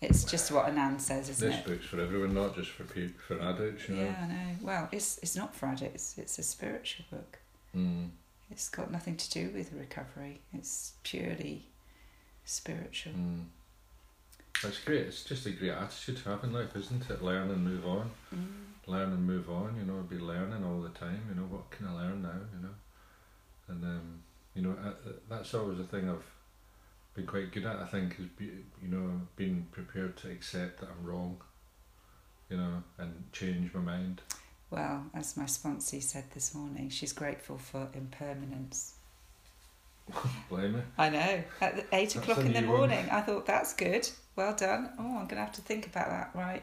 It's 0.00 0.24
just 0.24 0.50
what 0.52 0.66
Anand 0.66 1.00
says, 1.00 1.28
isn't 1.28 1.48
This 1.48 1.58
it? 1.58 1.64
This 1.66 1.76
book's 1.76 1.86
for 1.86 2.00
everyone, 2.00 2.32
not 2.32 2.54
just 2.54 2.70
for 2.70 2.84
people, 2.84 3.20
for 3.26 3.34
adults. 3.40 3.88
You 3.88 3.96
know. 3.96 4.04
Yeah, 4.04 4.16
I 4.22 4.26
know. 4.28 4.56
Well, 4.62 4.88
it's 4.92 5.18
it's 5.18 5.34
not 5.36 5.54
for 5.56 5.66
addicts. 5.66 6.16
It's 6.18 6.38
a 6.38 6.42
spiritual 6.44 7.04
book. 7.10 7.38
Mm. 7.74 8.10
It's 8.50 8.68
got 8.68 8.90
nothing 8.92 9.16
to 9.16 9.30
do 9.30 9.50
with 9.50 9.72
recovery. 9.72 10.40
It's 10.54 10.92
purely 11.02 11.66
spiritual. 12.48 13.12
Mm. 13.12 13.44
That's 14.62 14.78
great. 14.80 15.02
It's 15.02 15.22
just 15.22 15.46
a 15.46 15.50
great 15.50 15.70
attitude 15.70 16.16
to 16.18 16.30
have 16.30 16.42
in 16.42 16.52
life, 16.52 16.74
isn't 16.74 17.08
it? 17.08 17.22
Learn 17.22 17.50
and 17.50 17.64
move 17.64 17.86
on. 17.86 18.10
Mm. 18.34 18.46
Learn 18.86 19.12
and 19.12 19.24
move 19.24 19.48
on. 19.50 19.76
You 19.76 19.84
know, 19.84 20.02
be 20.02 20.18
learning 20.18 20.64
all 20.64 20.80
the 20.80 20.88
time. 20.88 21.20
You 21.28 21.36
know, 21.36 21.46
what 21.46 21.70
can 21.70 21.86
I 21.86 21.92
learn 21.92 22.22
now? 22.22 22.40
You 22.54 22.62
know, 22.62 22.74
and 23.68 23.84
um, 23.84 24.22
you 24.54 24.62
know, 24.62 24.74
uh, 24.82 24.88
uh, 24.88 25.12
that's 25.28 25.54
always 25.54 25.78
a 25.78 25.84
thing 25.84 26.08
I've 26.08 26.24
been 27.14 27.26
quite 27.26 27.52
good 27.52 27.66
at. 27.66 27.76
I 27.76 27.86
think 27.86 28.16
is 28.18 28.26
be, 28.36 28.46
you 28.82 28.88
know 28.88 29.20
being 29.36 29.66
prepared 29.70 30.16
to 30.18 30.30
accept 30.30 30.80
that 30.80 30.88
I'm 30.88 31.06
wrong. 31.06 31.40
You 32.48 32.56
know, 32.56 32.82
and 32.96 33.30
change 33.32 33.72
my 33.74 33.80
mind. 33.80 34.22
Well, 34.70 35.04
as 35.14 35.36
my 35.36 35.44
sponsee 35.44 36.02
said 36.02 36.24
this 36.32 36.54
morning, 36.54 36.88
she's 36.88 37.12
grateful 37.12 37.58
for 37.58 37.88
impermanence. 37.94 38.94
Blame 40.48 40.74
me. 40.74 40.80
I 40.96 41.08
know. 41.10 41.42
At 41.60 41.86
eight 41.92 42.10
That's 42.10 42.16
o'clock 42.16 42.38
in 42.38 42.52
the 42.52 42.60
new 42.60 42.68
one. 42.68 42.78
morning, 42.78 43.08
I 43.10 43.20
thought 43.20 43.46
that's 43.46 43.74
good. 43.74 44.08
Well 44.36 44.54
done. 44.54 44.90
Oh, 44.98 45.04
I'm 45.18 45.26
going 45.26 45.36
to 45.36 45.36
have 45.36 45.52
to 45.52 45.60
think 45.60 45.86
about 45.86 46.08
that. 46.08 46.30
Right. 46.34 46.62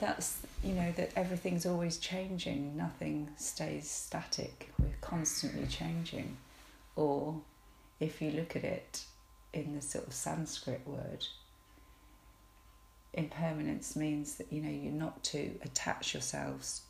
That's 0.00 0.38
you 0.64 0.74
know 0.74 0.92
that 0.96 1.12
everything's 1.16 1.64
always 1.64 1.98
changing. 1.98 2.76
Nothing 2.76 3.28
stays 3.36 3.88
static. 3.90 4.70
We're 4.78 4.88
constantly 5.00 5.66
changing. 5.66 6.36
Or, 6.96 7.40
if 8.00 8.20
you 8.20 8.32
look 8.32 8.56
at 8.56 8.64
it 8.64 9.04
in 9.52 9.74
the 9.74 9.80
sort 9.80 10.06
of 10.06 10.12
Sanskrit 10.12 10.82
word, 10.86 11.24
impermanence 13.14 13.96
means 13.96 14.34
that 14.34 14.52
you 14.52 14.60
know 14.60 14.70
you're 14.70 14.92
not 14.92 15.22
to 15.24 15.52
attach 15.62 16.12
yourselves 16.14 16.82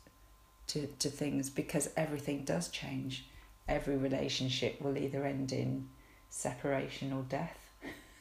to, 0.67 0.87
to 0.99 1.09
things 1.09 1.49
because 1.49 1.89
everything 1.97 2.43
does 2.45 2.69
change. 2.69 3.25
Every 3.69 3.95
relationship 3.95 4.81
will 4.81 4.97
either 4.97 5.25
end 5.25 5.53
in 5.53 5.87
separation 6.29 7.13
or 7.13 7.23
death. 7.23 7.57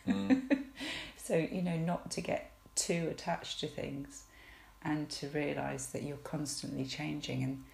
Mm. 0.06 0.64
So, 1.28 1.36
you 1.36 1.60
know, 1.60 1.76
not 1.76 2.10
to 2.12 2.22
get 2.22 2.52
too 2.74 3.08
attached 3.10 3.60
to 3.60 3.66
things 3.66 4.22
and 4.80 5.10
to 5.10 5.28
realise 5.28 5.84
that 5.88 6.02
you're 6.02 6.16
constantly 6.16 6.86
changing. 6.86 7.42
And, 7.42 7.64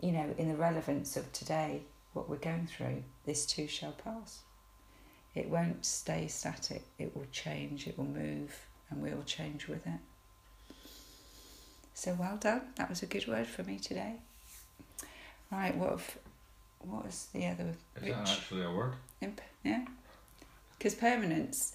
you 0.00 0.10
know, 0.10 0.34
in 0.36 0.48
the 0.48 0.56
relevance 0.56 1.16
of 1.16 1.32
today, 1.32 1.82
what 2.12 2.28
we're 2.28 2.38
going 2.38 2.66
through, 2.66 3.04
this 3.24 3.46
too 3.46 3.68
shall 3.68 3.92
pass. 3.92 4.40
It 5.32 5.48
won't 5.48 5.86
stay 5.86 6.26
static, 6.26 6.82
it 6.98 7.14
will 7.14 7.26
change, 7.30 7.86
it 7.86 7.96
will 7.96 8.04
move, 8.04 8.66
and 8.90 9.00
we 9.00 9.10
will 9.10 9.22
change 9.22 9.68
with 9.68 9.86
it. 9.86 10.00
So 11.94 12.16
well 12.18 12.36
done. 12.36 12.62
That 12.74 12.90
was 12.90 13.00
a 13.04 13.06
good 13.06 13.28
word 13.28 13.46
for 13.46 13.62
me 13.62 13.78
today. 13.78 14.16
Right, 15.52 15.76
what 15.76 15.90
have, 15.90 16.18
what 16.86 17.04
was 17.04 17.28
the 17.32 17.46
other 17.46 17.74
Is 17.96 18.02
that 18.02 18.28
actually 18.28 18.62
a 18.62 18.70
word? 18.70 18.94
Imp- 19.20 19.40
yeah. 19.64 19.84
Because 20.78 20.94
permanence 20.94 21.74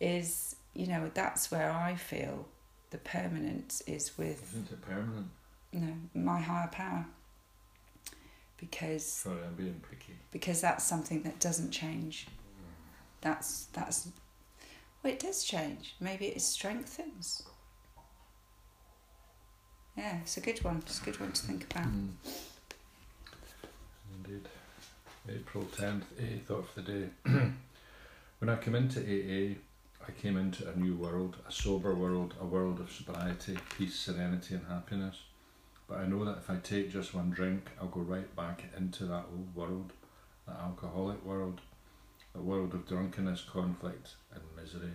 is, 0.00 0.56
you 0.74 0.86
know, 0.86 1.10
that's 1.14 1.50
where 1.50 1.70
I 1.70 1.94
feel 1.94 2.46
the 2.90 2.98
permanence 2.98 3.82
is 3.86 4.16
with, 4.18 4.42
Isn't 4.52 4.70
it 4.72 4.82
permanent? 4.82 5.28
you 5.72 5.80
know, 5.80 5.94
my 6.14 6.40
higher 6.40 6.68
power. 6.68 7.06
Because 8.58 9.06
Sorry, 9.06 9.38
I'm 9.46 9.54
being 9.54 9.80
picky. 9.90 10.14
because 10.32 10.60
that's 10.60 10.84
something 10.84 11.22
that 11.22 11.40
doesn't 11.40 11.70
change. 11.70 12.26
That's 13.22 13.66
that's 13.72 14.08
well, 15.02 15.12
it 15.14 15.18
does 15.18 15.44
change. 15.44 15.94
Maybe 15.98 16.26
it 16.26 16.42
strengthens. 16.42 17.42
Yeah, 19.96 20.18
it's 20.22 20.36
a 20.36 20.40
good 20.40 20.62
one. 20.62 20.78
It's 20.86 21.00
a 21.00 21.04
good 21.04 21.18
one 21.20 21.32
to 21.32 21.42
think 21.42 21.64
about. 21.70 21.86
Mm. 21.88 22.10
April 25.28 25.64
10th, 25.64 26.04
AA 26.18 26.40
thought 26.46 26.66
for 26.68 26.80
the 26.80 26.92
day. 26.92 27.08
when 28.38 28.48
I 28.48 28.56
came 28.56 28.74
into 28.74 29.00
AA, 29.00 29.54
I 30.06 30.10
came 30.12 30.38
into 30.38 30.68
a 30.68 30.76
new 30.76 30.96
world, 30.96 31.36
a 31.46 31.52
sober 31.52 31.94
world, 31.94 32.34
a 32.40 32.46
world 32.46 32.80
of 32.80 32.90
sobriety, 32.90 33.58
peace, 33.76 33.96
serenity, 33.96 34.54
and 34.54 34.66
happiness. 34.66 35.16
But 35.86 35.98
I 35.98 36.06
know 36.06 36.24
that 36.24 36.38
if 36.38 36.48
I 36.48 36.56
take 36.56 36.90
just 36.90 37.14
one 37.14 37.30
drink, 37.30 37.68
I'll 37.80 37.88
go 37.88 38.00
right 38.00 38.34
back 38.34 38.64
into 38.76 39.04
that 39.06 39.26
old 39.30 39.54
world, 39.54 39.92
that 40.48 40.56
alcoholic 40.56 41.24
world, 41.24 41.60
a 42.34 42.40
world 42.40 42.72
of 42.72 42.88
drunkenness, 42.88 43.42
conflict, 43.42 44.14
and 44.32 44.42
misery. 44.56 44.94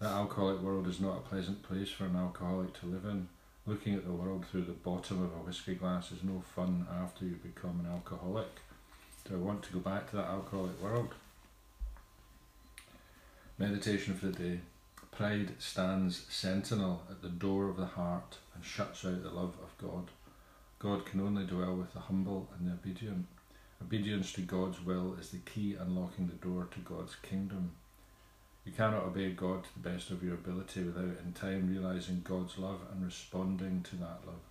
That 0.00 0.12
alcoholic 0.12 0.62
world 0.62 0.88
is 0.88 0.98
not 0.98 1.18
a 1.18 1.28
pleasant 1.28 1.62
place 1.62 1.90
for 1.90 2.06
an 2.06 2.16
alcoholic 2.16 2.72
to 2.80 2.86
live 2.86 3.04
in. 3.04 3.28
Looking 3.66 3.94
at 3.94 4.06
the 4.06 4.12
world 4.12 4.46
through 4.46 4.64
the 4.64 4.72
bottom 4.72 5.22
of 5.22 5.32
a 5.32 5.44
whiskey 5.44 5.74
glass 5.74 6.10
is 6.10 6.24
no 6.24 6.42
fun 6.54 6.86
after 7.02 7.26
you 7.26 7.34
become 7.34 7.80
an 7.80 7.92
alcoholic. 7.92 8.48
Do 9.30 9.36
I 9.36 9.38
want 9.38 9.62
to 9.62 9.72
go 9.72 9.78
back 9.78 10.10
to 10.10 10.16
that 10.16 10.26
alcoholic 10.26 10.82
world? 10.82 11.14
Meditation 13.58 14.16
for 14.16 14.26
the 14.26 14.32
day. 14.32 14.60
Pride 15.12 15.52
stands 15.60 16.26
sentinel 16.28 17.02
at 17.08 17.22
the 17.22 17.28
door 17.28 17.68
of 17.68 17.76
the 17.76 17.86
heart 17.86 18.38
and 18.56 18.64
shuts 18.64 19.04
out 19.04 19.22
the 19.22 19.30
love 19.30 19.54
of 19.62 19.78
God. 19.78 20.08
God 20.80 21.06
can 21.06 21.20
only 21.20 21.44
dwell 21.44 21.76
with 21.76 21.92
the 21.92 22.00
humble 22.00 22.48
and 22.58 22.68
the 22.68 22.72
obedient. 22.72 23.26
Obedience 23.80 24.32
to 24.32 24.40
God's 24.40 24.84
will 24.84 25.14
is 25.20 25.30
the 25.30 25.38
key 25.38 25.76
unlocking 25.78 26.26
the 26.26 26.44
door 26.44 26.66
to 26.72 26.80
God's 26.80 27.14
kingdom. 27.22 27.70
You 28.64 28.72
cannot 28.72 29.04
obey 29.04 29.30
God 29.30 29.62
to 29.62 29.70
the 29.80 29.88
best 29.90 30.10
of 30.10 30.24
your 30.24 30.34
ability 30.34 30.82
without 30.82 31.18
in 31.24 31.34
time 31.34 31.68
realizing 31.68 32.22
God's 32.24 32.58
love 32.58 32.80
and 32.90 33.04
responding 33.04 33.84
to 33.90 33.96
that 33.96 34.26
love. 34.26 34.42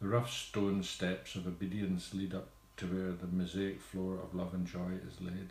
The 0.00 0.08
rough 0.08 0.32
stone 0.32 0.82
steps 0.82 1.34
of 1.34 1.46
obedience 1.46 2.14
lead 2.14 2.32
up 2.34 2.48
to 2.76 2.86
where 2.86 3.12
the 3.12 3.26
mosaic 3.26 3.80
floor 3.80 4.18
of 4.22 4.34
love 4.34 4.54
and 4.54 4.66
joy 4.66 4.90
is 5.06 5.20
laid. 5.20 5.50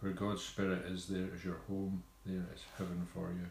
Where 0.00 0.12
God's 0.12 0.42
Spirit 0.42 0.84
is, 0.86 1.06
there 1.06 1.28
is 1.34 1.44
your 1.44 1.58
home, 1.68 2.02
there 2.24 2.44
is 2.54 2.62
heaven 2.78 3.06
for 3.12 3.28
you. 3.32 3.46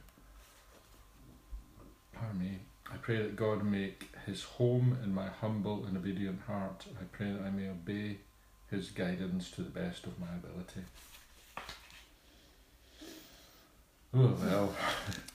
Pardon 2.13 2.39
me. 2.39 2.59
I 2.91 2.97
pray 2.97 3.17
that 3.17 3.35
God 3.35 3.63
make 3.65 4.07
his 4.25 4.43
home 4.43 4.97
in 5.03 5.13
my 5.13 5.27
humble 5.27 5.85
and 5.85 5.97
obedient 5.97 6.41
heart. 6.47 6.85
I 6.99 7.03
pray 7.11 7.31
that 7.31 7.41
I 7.41 7.49
may 7.49 7.67
obey 7.69 8.17
his 8.69 8.89
guidance 8.91 9.49
to 9.51 9.63
the 9.63 9.69
best 9.69 10.05
of 10.05 10.19
my 10.19 10.27
ability. 10.35 10.81
Oh 14.13 14.33
well, 14.41 14.73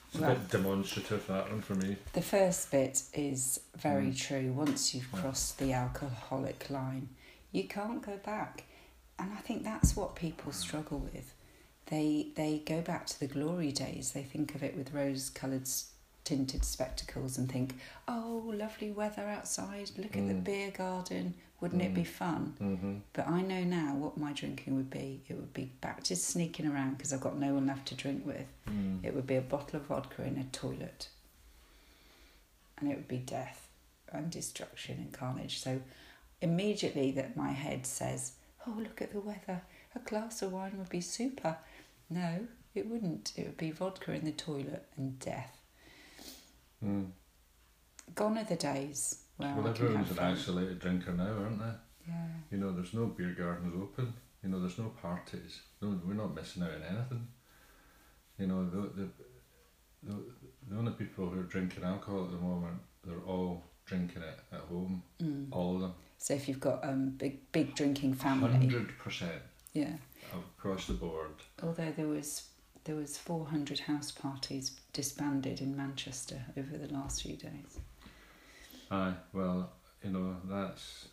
it's 0.07 0.17
a 0.17 0.21
Well- 0.21 0.35
bit 0.35 0.49
demonstrative 0.49 1.27
that 1.27 1.51
one 1.51 1.61
for 1.61 1.75
me. 1.75 1.97
The 2.13 2.21
first 2.21 2.71
bit 2.71 3.03
is 3.13 3.59
very 3.75 4.07
Mm. 4.07 4.17
true. 4.17 4.53
Once 4.53 4.95
you've 4.95 5.11
crossed 5.11 5.59
the 5.59 5.73
alcoholic 5.73 6.69
line, 6.69 7.09
you 7.51 7.65
can't 7.65 8.01
go 8.01 8.17
back. 8.17 8.63
And 9.19 9.31
I 9.33 9.41
think 9.41 9.63
that's 9.63 9.95
what 9.95 10.15
people 10.15 10.51
struggle 10.51 10.99
with. 10.99 11.33
They 11.87 12.27
they 12.35 12.61
go 12.65 12.81
back 12.81 13.05
to 13.07 13.19
the 13.19 13.27
glory 13.27 13.71
days. 13.71 14.11
They 14.13 14.23
think 14.23 14.55
of 14.55 14.63
it 14.63 14.75
with 14.75 14.93
rose-coloured 14.93 15.67
tinted 16.23 16.63
spectacles 16.63 17.37
and 17.37 17.51
think, 17.51 17.75
"Oh, 18.07 18.51
lovely 18.55 18.91
weather 18.91 19.27
outside. 19.27 19.91
Look 19.97 20.15
at 20.17 20.27
the 20.27 20.33
Mm. 20.35 20.43
beer 20.43 20.71
garden. 20.71 21.33
Wouldn't 21.59 21.81
it 21.81 21.93
be 21.93 22.03
Mm. 22.03 22.07
fun?" 22.07 22.55
Mm-hmm. 22.59 22.97
But 23.13 23.27
I 23.27 23.41
know 23.41 23.63
now 23.63 23.95
what 23.95 24.17
my 24.17 24.31
drinking 24.33 24.75
would 24.75 24.89
be. 24.89 25.23
It 25.27 25.33
would 25.35 25.53
be 25.53 25.65
back 25.81 26.03
to 26.05 26.15
sneaking 26.15 26.67
around 26.67 26.97
because 26.97 27.11
I've 27.13 27.21
got 27.21 27.37
no 27.37 27.53
one 27.55 27.65
left 27.67 27.87
to 27.89 27.95
drink 27.95 28.25
with. 28.25 28.47
Mm. 28.67 29.03
It 29.03 29.13
would 29.13 29.27
be 29.27 29.35
a 29.35 29.41
bottle 29.41 29.79
of 29.79 29.87
vodka 29.87 30.23
in 30.23 30.37
a 30.37 30.45
toilet. 30.45 31.09
And 32.77 32.91
it 32.91 32.95
would 32.95 33.07
be 33.07 33.17
death 33.17 33.67
and 34.11 34.31
destruction 34.31 34.97
and 34.97 35.11
carnage. 35.13 35.59
So 35.59 35.81
immediately 36.41 37.11
that 37.11 37.37
my 37.37 37.51
head 37.51 37.85
says, 37.85 38.33
Oh, 38.67 38.75
look 38.77 39.01
at 39.01 39.11
the 39.13 39.19
weather. 39.19 39.61
A 39.95 39.99
glass 39.99 40.41
of 40.41 40.51
wine 40.53 40.77
would 40.77 40.89
be 40.89 41.01
super. 41.01 41.57
No, 42.09 42.47
it 42.75 42.87
wouldn't. 42.87 43.33
It 43.35 43.45
would 43.47 43.57
be 43.57 43.71
vodka 43.71 44.13
in 44.13 44.23
the 44.25 44.31
toilet 44.31 44.85
and 44.97 45.17
death. 45.19 45.57
Mm. 46.83 47.11
Gone 48.15 48.37
are 48.37 48.43
the 48.43 48.55
days 48.55 49.23
where 49.37 49.53
Well, 49.55 49.67
I 49.67 49.69
everyone's 49.71 50.09
an 50.09 50.15
fun. 50.15 50.33
isolated 50.33 50.79
drinker 50.79 51.13
now, 51.13 51.23
aren't 51.37 51.59
they? 51.59 51.73
Yeah. 52.07 52.27
You 52.51 52.57
know, 52.57 52.71
there's 52.71 52.93
no 52.93 53.05
beer 53.07 53.35
gardens 53.37 53.73
open. 53.81 54.13
You 54.43 54.49
know, 54.49 54.59
there's 54.59 54.77
no 54.77 54.91
parties. 55.01 55.61
No, 55.81 55.99
we're 56.05 56.13
not 56.13 56.33
missing 56.35 56.63
out 56.63 56.71
on 56.71 56.81
anything. 56.83 57.27
You 58.37 58.47
know, 58.47 58.69
the 58.69 58.81
the 59.01 59.09
the, 60.03 60.17
the 60.67 60.77
only 60.77 60.91
people 60.93 61.29
who 61.29 61.39
are 61.39 61.43
drinking 61.43 61.83
alcohol 61.83 62.25
at 62.25 62.31
the 62.31 62.37
moment, 62.37 62.79
they're 63.05 63.21
all 63.27 63.63
drinking 63.85 64.23
it 64.23 64.39
at 64.51 64.61
home. 64.61 65.03
Mm. 65.21 65.47
All 65.51 65.75
of 65.75 65.81
them. 65.81 65.93
So 66.21 66.35
if 66.35 66.47
you've 66.47 66.59
got 66.59 66.87
um 66.87 67.09
big 67.17 67.51
big 67.51 67.73
drinking 67.75 68.13
family, 68.13 68.51
Hundred 68.51 68.95
percent 68.99 69.41
yeah. 69.73 69.93
across 70.57 70.85
the 70.85 70.93
board. 70.93 71.31
Although 71.63 71.91
there 71.97 72.07
was 72.07 72.43
there 72.83 72.95
was 72.95 73.17
400 73.17 73.79
house 73.81 74.11
parties 74.11 74.79
disbanded 74.93 75.61
in 75.61 75.75
Manchester 75.75 76.43
over 76.57 76.77
the 76.77 76.91
last 76.93 77.21
few 77.23 77.35
days. 77.37 77.79
Aye, 78.89 79.13
well, 79.33 79.71
you 80.03 80.11
know, 80.11 80.35
that's 80.45 81.07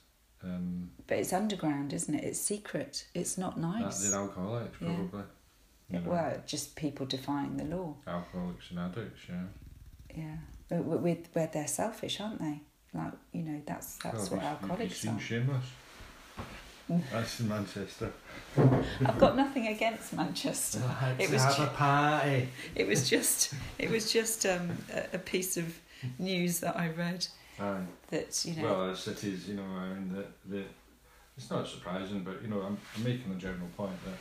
um 0.44 0.90
But 1.06 1.18
it's 1.18 1.32
underground, 1.32 1.92
isn't 1.94 2.14
it? 2.14 2.24
It's 2.24 2.38
secret. 2.40 3.06
It's 3.14 3.38
not 3.38 3.54
that 3.56 3.62
nice. 3.62 4.10
they're 4.10 4.18
alcoholics 4.20 4.76
probably. 4.78 5.22
You 5.90 6.00
know, 6.00 6.10
Well, 6.10 6.42
just 6.46 6.76
people 6.76 7.06
defying 7.06 7.56
the 7.56 7.64
law. 7.64 7.96
alcoholics 8.06 8.70
and 8.70 8.78
addicts, 8.78 9.22
yeah. 9.26 9.44
Yeah, 10.14 10.36
but 10.68 10.84
with 10.84 11.28
where 11.32 11.46
they're 11.50 11.66
selfish, 11.66 12.20
aren't 12.20 12.40
they? 12.40 12.60
Like 12.94 13.12
you 13.32 13.42
know, 13.42 13.60
that's 13.66 13.96
that's 13.96 14.30
Well, 14.30 14.40
what 14.40 14.42
our 14.42 14.42
you- 14.42 14.48
have 14.48 14.60
you 14.62 14.68
alcoholics 14.70 14.96
seen 15.00 15.16
are. 15.16 15.20
Shameless? 15.20 15.64
That's 17.12 17.40
in 17.40 17.48
Manchester. 17.50 18.10
I've 19.04 19.18
got 19.18 19.36
nothing 19.36 19.66
against 19.66 20.14
Manchester. 20.14 20.80
It 21.18 21.30
was 21.30 21.44
have 21.44 21.56
ju- 21.56 21.66
party. 21.76 22.48
It 22.74 22.86
was 22.88 23.10
just 23.10 23.52
it 23.78 23.90
was 23.90 24.10
just 24.10 24.46
um, 24.46 24.70
a, 24.94 25.16
a 25.16 25.18
piece 25.18 25.58
of 25.58 25.78
news 26.18 26.60
that 26.60 26.78
I 26.78 26.88
read 26.88 27.26
Aye. 27.60 27.80
that 28.10 28.42
you 28.46 28.54
know. 28.56 28.62
Well, 28.62 28.90
as 28.92 29.00
cities, 29.00 29.46
you 29.48 29.56
know, 29.56 29.64
I 29.64 29.88
mean, 29.90 30.14
the, 30.14 30.24
the, 30.56 30.64
it's 31.36 31.50
not 31.50 31.68
surprising, 31.68 32.20
but, 32.20 32.40
you 32.42 32.48
know, 32.48 32.62
I'm, 32.62 32.78
I'm 32.96 33.04
making 33.04 33.30
a 33.32 33.34
general 33.34 33.68
point 33.76 33.92
that, 34.06 34.18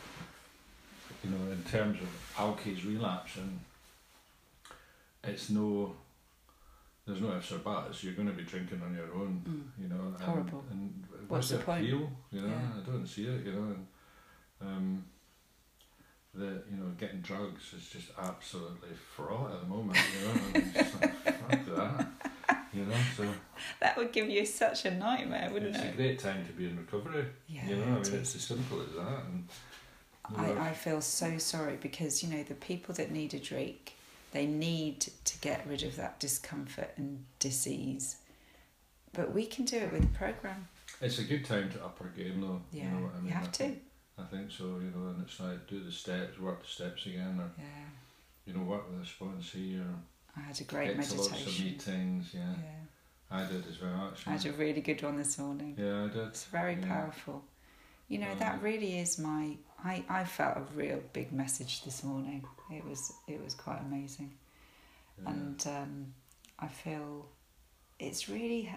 you 1.23 1.29
know, 1.35 1.49
in 1.51 1.63
terms 1.71 1.97
of 2.01 2.09
alkies 2.35 2.85
relapsing, 2.85 3.61
it's 5.23 5.49
no, 5.49 5.95
there's 7.07 7.21
no 7.21 7.35
ifs 7.37 7.51
or 7.53 7.59
buts. 7.59 8.03
You're 8.03 8.13
going 8.13 8.27
to 8.27 8.33
be 8.33 8.43
drinking 8.43 8.81
on 8.83 8.93
your 8.93 9.11
own, 9.15 9.41
Mm. 9.47 9.81
you 9.83 9.87
know. 9.89 10.03
And, 10.07 10.21
Horrible. 10.21 10.63
And 10.69 11.03
What's 11.27 11.49
the 11.49 11.57
point? 11.57 11.83
appeal? 11.85 12.11
You 12.31 12.41
know, 12.41 12.47
Yeah. 12.49 12.69
I 12.77 12.85
don't 12.85 13.07
see 13.07 13.25
it, 13.25 13.45
you 13.45 13.53
know. 13.53 13.75
And, 13.75 13.87
um, 14.61 15.05
the 16.33 16.61
you 16.69 16.77
know 16.77 16.91
getting 16.99 17.21
drugs 17.21 17.73
is 17.75 17.89
just 17.89 18.09
absolutely 18.19 18.89
fraught 19.15 19.51
at 19.53 19.61
the 19.61 19.67
moment. 19.67 19.97
You 19.97 20.27
know, 20.27 20.41
and 20.53 20.73
just 20.73 21.01
like, 21.01 21.15
fuck 21.23 21.75
that. 21.75 22.07
You 22.73 22.83
know, 22.85 22.93
so 23.15 23.27
That 23.79 23.97
would 23.97 24.11
give 24.11 24.29
you 24.29 24.45
such 24.45 24.85
a 24.85 24.91
nightmare, 24.91 25.49
wouldn't 25.51 25.75
it's 25.75 25.83
it? 25.83 25.87
It's 25.87 25.93
a 25.93 25.97
great 25.97 26.19
time 26.19 26.45
to 26.45 26.51
be 26.53 26.65
in 26.67 26.77
recovery. 26.77 27.25
Yeah, 27.47 27.67
you 27.69 27.75
know, 27.77 27.83
I 27.83 27.85
mean, 27.87 27.97
it 28.01 28.13
it's 28.13 28.35
as 28.35 28.41
simple 28.43 28.81
as 28.81 28.93
that. 28.93 29.23
And, 29.25 29.47
you 30.31 30.37
know, 30.55 30.61
I, 30.61 30.69
I 30.69 30.73
feel 30.73 31.01
so 31.01 31.37
sorry 31.39 31.77
because 31.81 32.21
you 32.21 32.29
know 32.35 32.43
the 32.43 32.53
people 32.53 32.93
that 32.95 33.09
need 33.11 33.33
a 33.33 33.39
drink, 33.39 33.93
they 34.37 34.45
need 34.45 34.99
to 35.25 35.39
get 35.39 35.65
rid 35.67 35.81
of 35.81 35.95
that 35.95 36.19
discomfort 36.19 36.91
and 36.97 37.25
disease. 37.39 38.17
but 39.13 39.33
we 39.33 39.47
can 39.47 39.65
do 39.65 39.77
it 39.77 39.91
with 39.91 40.03
a 40.03 40.07
program. 40.23 40.67
It's 41.01 41.17
a 41.17 41.23
good 41.23 41.43
time 41.43 41.71
to 41.71 41.83
up 41.83 41.97
our 42.01 42.09
game, 42.09 42.39
though. 42.41 42.61
Yeah, 42.71 42.83
you 42.83 42.89
know 42.91 43.05
what 43.05 43.13
I 43.15 43.17
mean. 43.17 43.25
you 43.25 43.31
have 43.33 43.47
I 43.47 43.51
to. 43.51 43.63
Think, 43.63 43.81
I 44.19 44.23
think 44.25 44.51
so. 44.51 44.63
You 44.65 44.91
know, 44.95 45.07
and 45.09 45.23
it's 45.23 45.39
like 45.39 45.65
do 45.67 45.83
the 45.83 45.91
steps, 45.91 46.39
work 46.39 46.61
the 46.61 46.67
steps 46.67 47.07
again, 47.07 47.39
or 47.39 47.49
Yeah, 47.57 47.85
you 48.45 48.53
know, 48.53 48.61
work 48.63 48.83
with 48.91 49.01
a 49.01 49.09
sponsee, 49.11 49.79
or 49.79 49.89
I 50.35 50.41
had 50.41 50.61
a 50.61 50.63
great 50.65 50.95
get 50.95 51.03
to 51.07 51.15
lots 51.15 51.27
of 51.27 51.31
meditation. 51.33 51.65
meetings. 51.65 52.25
Yeah, 52.35 52.53
Yeah, 52.61 53.37
I 53.39 53.43
did 53.51 53.65
as 53.67 53.81
well. 53.81 54.09
Actually. 54.11 54.33
I 54.33 54.37
had 54.37 54.45
a 54.45 54.51
really 54.53 54.81
good 54.81 55.01
one 55.01 55.17
this 55.17 55.39
morning. 55.39 55.73
yeah, 55.79 56.03
I 56.05 56.07
did. 56.09 56.27
It's 56.27 56.43
very 56.45 56.75
Yeah. 56.75 56.87
powerful. 56.87 57.43
You 58.07 58.19
know, 58.19 58.31
Um, 58.33 58.39
that 58.39 58.61
really 58.61 58.99
is 58.99 59.17
my. 59.17 59.57
I, 59.83 60.03
I 60.09 60.23
felt 60.23 60.57
a 60.57 60.61
real 60.75 61.01
big 61.13 61.31
message 61.31 61.83
this 61.83 62.03
morning. 62.03 62.43
It 62.71 62.83
was 62.85 63.13
it 63.27 63.43
was 63.43 63.53
quite 63.53 63.81
amazing, 63.81 64.33
Yeah. 65.23 65.29
and 65.31 65.67
um, 65.67 66.13
I 66.59 66.67
feel 66.67 67.27
it's 67.99 68.27
really, 68.27 68.69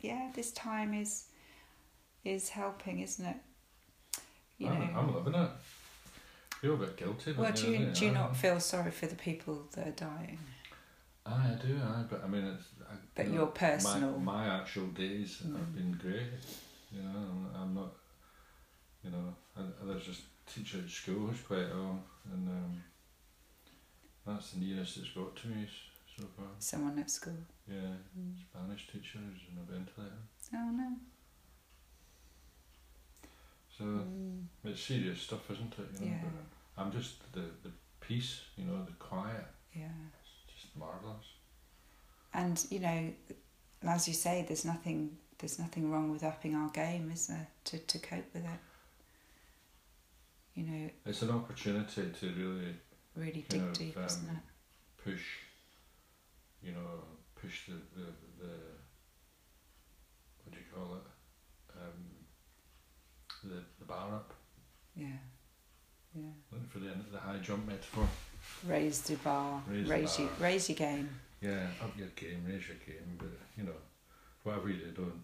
yeah. 0.00 0.30
This 0.34 0.52
time 0.52 0.94
is 0.94 1.24
is 2.24 2.48
helping, 2.48 3.00
isn't 3.00 3.24
it? 3.26 3.36
You 4.58 4.68
I'm, 4.68 4.78
know. 4.78 4.98
I'm 4.98 5.14
loving 5.14 5.34
it. 5.34 5.50
Feel 6.60 6.74
a 6.74 6.76
bit 6.76 6.96
guilty. 6.96 7.32
well, 7.32 7.52
do 7.52 7.70
you 7.72 7.86
do 7.86 8.04
you 8.06 8.10
I- 8.12 8.14
not 8.14 8.36
feel 8.36 8.60
sorry 8.60 8.92
for 8.92 9.06
the 9.06 9.16
people 9.16 9.66
that 9.74 9.88
are 9.88 9.90
dying? 9.90 10.38
I 11.26 11.56
do. 11.64 11.76
Aye, 11.84 12.04
but 12.10 12.22
I 12.24 12.28
mean, 12.28 12.44
it's. 12.44 12.64
I, 12.90 12.94
But 13.14 13.26
you 13.26 13.32
know, 13.32 13.38
your 13.38 13.46
personal- 13.48 14.18
My, 14.18 14.46
my 14.46 14.60
actual 14.60 14.86
days 14.88 15.38
have 15.42 15.50
Mm. 15.52 15.74
been 15.74 15.92
great. 16.00 16.32
You 16.92 17.02
know, 17.02 17.10
I'm, 17.30 17.62
I'm 17.62 17.74
not. 17.74 17.92
You 19.04 19.10
know, 19.10 19.34
I, 19.56 19.60
there's 19.84 20.04
just 20.06 20.22
teacher 20.46 20.78
at 20.78 20.90
school 20.90 21.26
who's 21.28 21.40
quite 21.40 21.66
ill, 21.70 21.98
and 22.32 22.48
um, 22.48 22.82
that's 24.26 24.52
the 24.52 24.60
nearest 24.60 24.96
it's 24.98 25.10
got 25.10 25.34
to 25.36 25.48
me 25.48 25.66
so 26.16 26.24
far. 26.36 26.46
Someone 26.58 26.98
at 26.98 27.10
school. 27.10 27.36
Yeah, 27.68 27.94
Mm. 28.18 28.34
Spanish 28.50 28.86
teacher 28.88 29.18
who's 29.18 29.40
on 29.50 29.62
a 29.62 29.72
ventilator. 29.72 30.22
Oh 30.54 30.70
no. 30.70 30.96
So 33.78 33.84
Mm. 33.84 34.46
it's 34.64 34.82
serious 34.82 35.22
stuff, 35.22 35.50
isn't 35.50 35.74
it? 35.78 36.00
You 36.00 36.06
know, 36.06 36.12
Yeah. 36.12 36.22
but 36.76 36.82
I'm 36.82 36.92
just 36.92 37.32
the 37.32 37.40
the 37.62 37.72
peace. 38.00 38.42
You 38.56 38.64
know, 38.66 38.84
the 38.84 38.92
quiet. 38.92 39.46
Yeah. 39.74 39.90
It's 40.20 40.62
just 40.62 40.76
marvelous. 40.76 41.26
And 42.34 42.64
you 42.70 42.80
know, 42.80 43.14
as 43.82 44.06
you 44.08 44.14
say, 44.14 44.44
there's 44.46 44.64
nothing 44.64 45.18
there's 45.38 45.58
nothing 45.58 45.90
wrong 45.90 46.10
with 46.10 46.22
upping 46.22 46.54
our 46.54 46.68
game, 46.70 47.10
is 47.10 47.26
there, 47.26 47.48
to, 47.64 47.78
to 47.78 47.98
cope 47.98 48.32
with 48.32 48.44
it? 48.44 48.60
You 50.54 50.64
know, 50.64 50.90
It's 51.06 51.22
an 51.22 51.30
opportunity 51.30 52.10
to 52.20 52.26
really 52.26 52.74
really 53.16 53.44
dig 53.48 53.62
of, 53.62 53.72
deep, 53.72 53.96
isn't 54.04 54.28
um, 54.28 54.36
it? 54.36 55.02
push, 55.10 55.22
you 56.62 56.72
know, 56.72 57.04
push 57.40 57.66
the, 57.66 57.72
the, 57.98 58.06
the 58.38 58.52
what 60.44 60.52
do 60.52 60.58
you 60.58 60.64
call 60.74 60.96
it? 60.96 61.76
Um, 61.80 63.50
the, 63.50 63.62
the 63.78 63.84
bar 63.86 64.14
up. 64.14 64.34
Yeah. 64.94 65.06
Yeah. 66.14 66.22
Looking 66.50 66.68
for 66.68 66.78
the, 66.80 66.90
the 67.10 67.18
high 67.18 67.38
jump 67.38 67.66
metaphor. 67.66 68.06
Raise 68.66 69.00
the 69.02 69.16
bar. 69.16 69.62
Raise 69.66 69.88
Raise, 69.88 70.16
the 70.16 70.22
you 70.24 70.28
bar. 70.28 70.36
raise 70.40 70.68
your 70.68 70.76
game. 70.76 71.08
Yeah, 71.40 71.66
up 71.82 71.96
your 71.98 72.08
game, 72.08 72.44
raise 72.46 72.68
your 72.68 72.76
game, 72.86 73.16
but 73.18 73.28
you 73.56 73.64
know, 73.64 73.72
whatever 74.42 74.68
you 74.68 74.76
do, 74.76 74.90
don't 74.92 75.22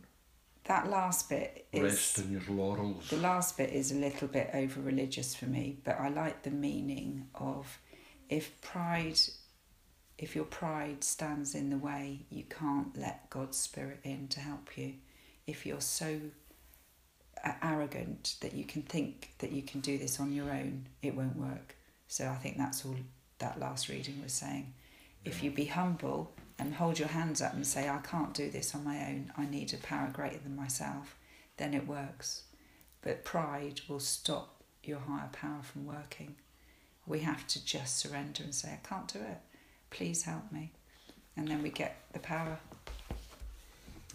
That 0.68 0.90
last 0.90 1.30
bit 1.30 1.66
is 1.72 1.82
rest 1.82 2.18
in 2.18 2.30
your 2.30 2.42
laurels. 2.50 3.08
The 3.08 3.16
last 3.16 3.56
bit 3.56 3.70
is 3.70 3.90
a 3.90 3.94
little 3.94 4.28
bit 4.28 4.50
over 4.52 4.82
religious 4.82 5.34
for 5.34 5.46
me, 5.46 5.78
but 5.82 5.98
I 5.98 6.10
like 6.10 6.42
the 6.42 6.50
meaning 6.50 7.26
of 7.34 7.78
if 8.28 8.60
pride, 8.60 9.18
if 10.18 10.36
your 10.36 10.44
pride 10.44 11.02
stands 11.02 11.54
in 11.54 11.70
the 11.70 11.78
way, 11.78 12.26
you 12.28 12.44
can't 12.44 12.94
let 12.98 13.30
God's 13.30 13.56
Spirit 13.56 14.00
in 14.04 14.28
to 14.28 14.40
help 14.40 14.76
you. 14.76 14.92
If 15.46 15.64
you're 15.64 15.80
so 15.80 16.20
uh, 17.42 17.52
arrogant 17.62 18.36
that 18.42 18.52
you 18.52 18.64
can 18.64 18.82
think 18.82 19.30
that 19.38 19.52
you 19.52 19.62
can 19.62 19.80
do 19.80 19.96
this 19.96 20.20
on 20.20 20.32
your 20.32 20.50
own, 20.50 20.86
it 21.00 21.16
won't 21.16 21.36
work. 21.36 21.76
So 22.08 22.28
I 22.28 22.34
think 22.34 22.58
that's 22.58 22.84
all 22.84 22.96
that 23.38 23.58
last 23.58 23.88
reading 23.88 24.20
was 24.22 24.34
saying. 24.34 24.74
If 25.24 25.42
you 25.42 25.50
be 25.50 25.64
humble 25.64 26.34
and 26.58 26.74
hold 26.74 26.98
your 26.98 27.08
hands 27.08 27.40
up 27.40 27.54
and 27.54 27.66
say, 27.66 27.88
I 27.88 27.98
can't 27.98 28.34
do 28.34 28.50
this 28.50 28.74
on 28.74 28.84
my 28.84 28.98
own, 29.08 29.32
I 29.36 29.46
need 29.46 29.72
a 29.72 29.76
power 29.76 30.10
greater 30.12 30.38
than 30.38 30.56
myself, 30.56 31.16
then 31.56 31.74
it 31.74 31.86
works. 31.86 32.42
But 33.02 33.24
pride 33.24 33.80
will 33.88 34.00
stop 34.00 34.62
your 34.82 34.98
higher 34.98 35.28
power 35.32 35.62
from 35.62 35.86
working. 35.86 36.34
We 37.06 37.20
have 37.20 37.46
to 37.48 37.64
just 37.64 37.98
surrender 37.98 38.42
and 38.42 38.54
say, 38.54 38.72
I 38.72 38.86
can't 38.86 39.08
do 39.12 39.20
it. 39.20 39.38
Please 39.90 40.24
help 40.24 40.50
me. 40.52 40.72
And 41.36 41.46
then 41.46 41.62
we 41.62 41.70
get 41.70 41.96
the 42.12 42.18
power. 42.18 42.58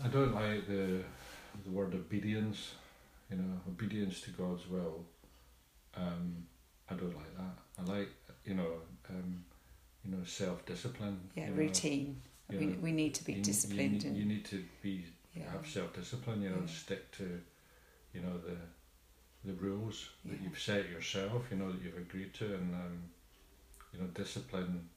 I 0.03 0.07
don't 0.07 0.33
like 0.33 0.67
the 0.67 1.01
the 1.63 1.71
word 1.71 1.93
obedience. 1.93 2.73
You 3.29 3.37
know, 3.37 3.59
obedience 3.67 4.21
to 4.21 4.31
God's 4.31 4.67
will. 4.67 5.05
Um, 5.95 6.45
I 6.89 6.95
don't 6.95 7.15
like 7.15 7.37
that. 7.37 7.57
I 7.79 7.97
like 7.97 8.09
you 8.45 8.55
know, 8.55 8.67
um, 9.09 9.43
you 10.03 10.11
know, 10.11 10.23
self 10.25 10.65
discipline. 10.65 11.19
Yeah, 11.35 11.45
you 11.45 11.51
know, 11.51 11.57
routine. 11.57 12.21
You 12.53 12.59
we, 12.59 12.65
know, 12.67 12.77
we 12.81 12.91
need 12.91 13.13
to 13.15 13.23
be 13.25 13.33
you, 13.33 13.41
disciplined 13.41 14.03
You, 14.03 14.09
and 14.09 14.17
need, 14.17 14.19
you 14.19 14.25
need 14.25 14.45
to 14.45 14.63
be 14.81 15.05
yeah, 15.35 15.51
have 15.51 15.67
self 15.67 15.93
discipline. 15.93 16.41
You 16.41 16.49
know, 16.49 16.61
Yeah. 16.61 16.67
stick 16.73 17.11
to, 17.17 17.41
you 18.13 18.21
know, 18.21 18.37
the 18.37 18.57
the 19.45 19.53
rules 19.53 20.09
that 20.25 20.39
Yeah. 20.39 20.49
you've 20.49 20.59
set 20.59 20.89
yourself. 20.89 21.43
You 21.51 21.57
know 21.57 21.71
that 21.71 21.81
you've 21.81 21.97
agreed 21.97 22.33
to, 22.35 22.53
and 22.55 22.73
um, 22.75 23.09
you 23.93 23.99
know, 23.99 24.07
discipline 24.07 24.89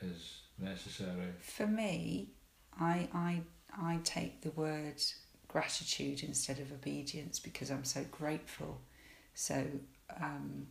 is 0.00 0.42
necessary. 0.58 1.32
For 1.40 1.66
me, 1.66 2.28
I 2.80 3.08
I 3.12 3.42
I 3.72 3.98
take 4.04 4.40
the 4.42 4.50
word 4.52 5.02
gratitude 5.48 6.22
instead 6.22 6.58
of 6.60 6.70
obedience 6.72 7.40
because 7.40 7.70
I'm 7.70 7.84
so 7.84 8.04
grateful. 8.10 8.80
So 9.34 9.66
um, 10.20 10.68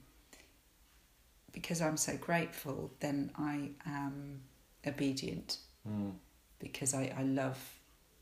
because 1.52 1.82
I'm 1.82 1.98
so 1.98 2.16
grateful, 2.18 2.92
then 3.00 3.32
I 3.38 3.72
am 3.86 4.42
obedient 4.86 5.58
Mm. 5.88 6.14
because 6.60 6.94
I, 6.94 7.14
I 7.18 7.24
love 7.24 7.58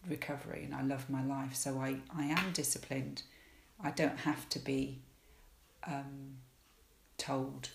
recovery 0.07 0.63
and 0.65 0.75
I 0.75 0.83
love 0.83 1.09
my 1.09 1.23
life. 1.25 1.55
So 1.55 1.79
I, 1.79 1.97
I 2.15 2.25
am 2.25 2.51
disciplined. 2.53 3.23
I 3.83 3.91
don't 3.91 4.19
have 4.19 4.47
to 4.49 4.59
be 4.59 4.99
um, 5.87 6.37
told 7.17 7.69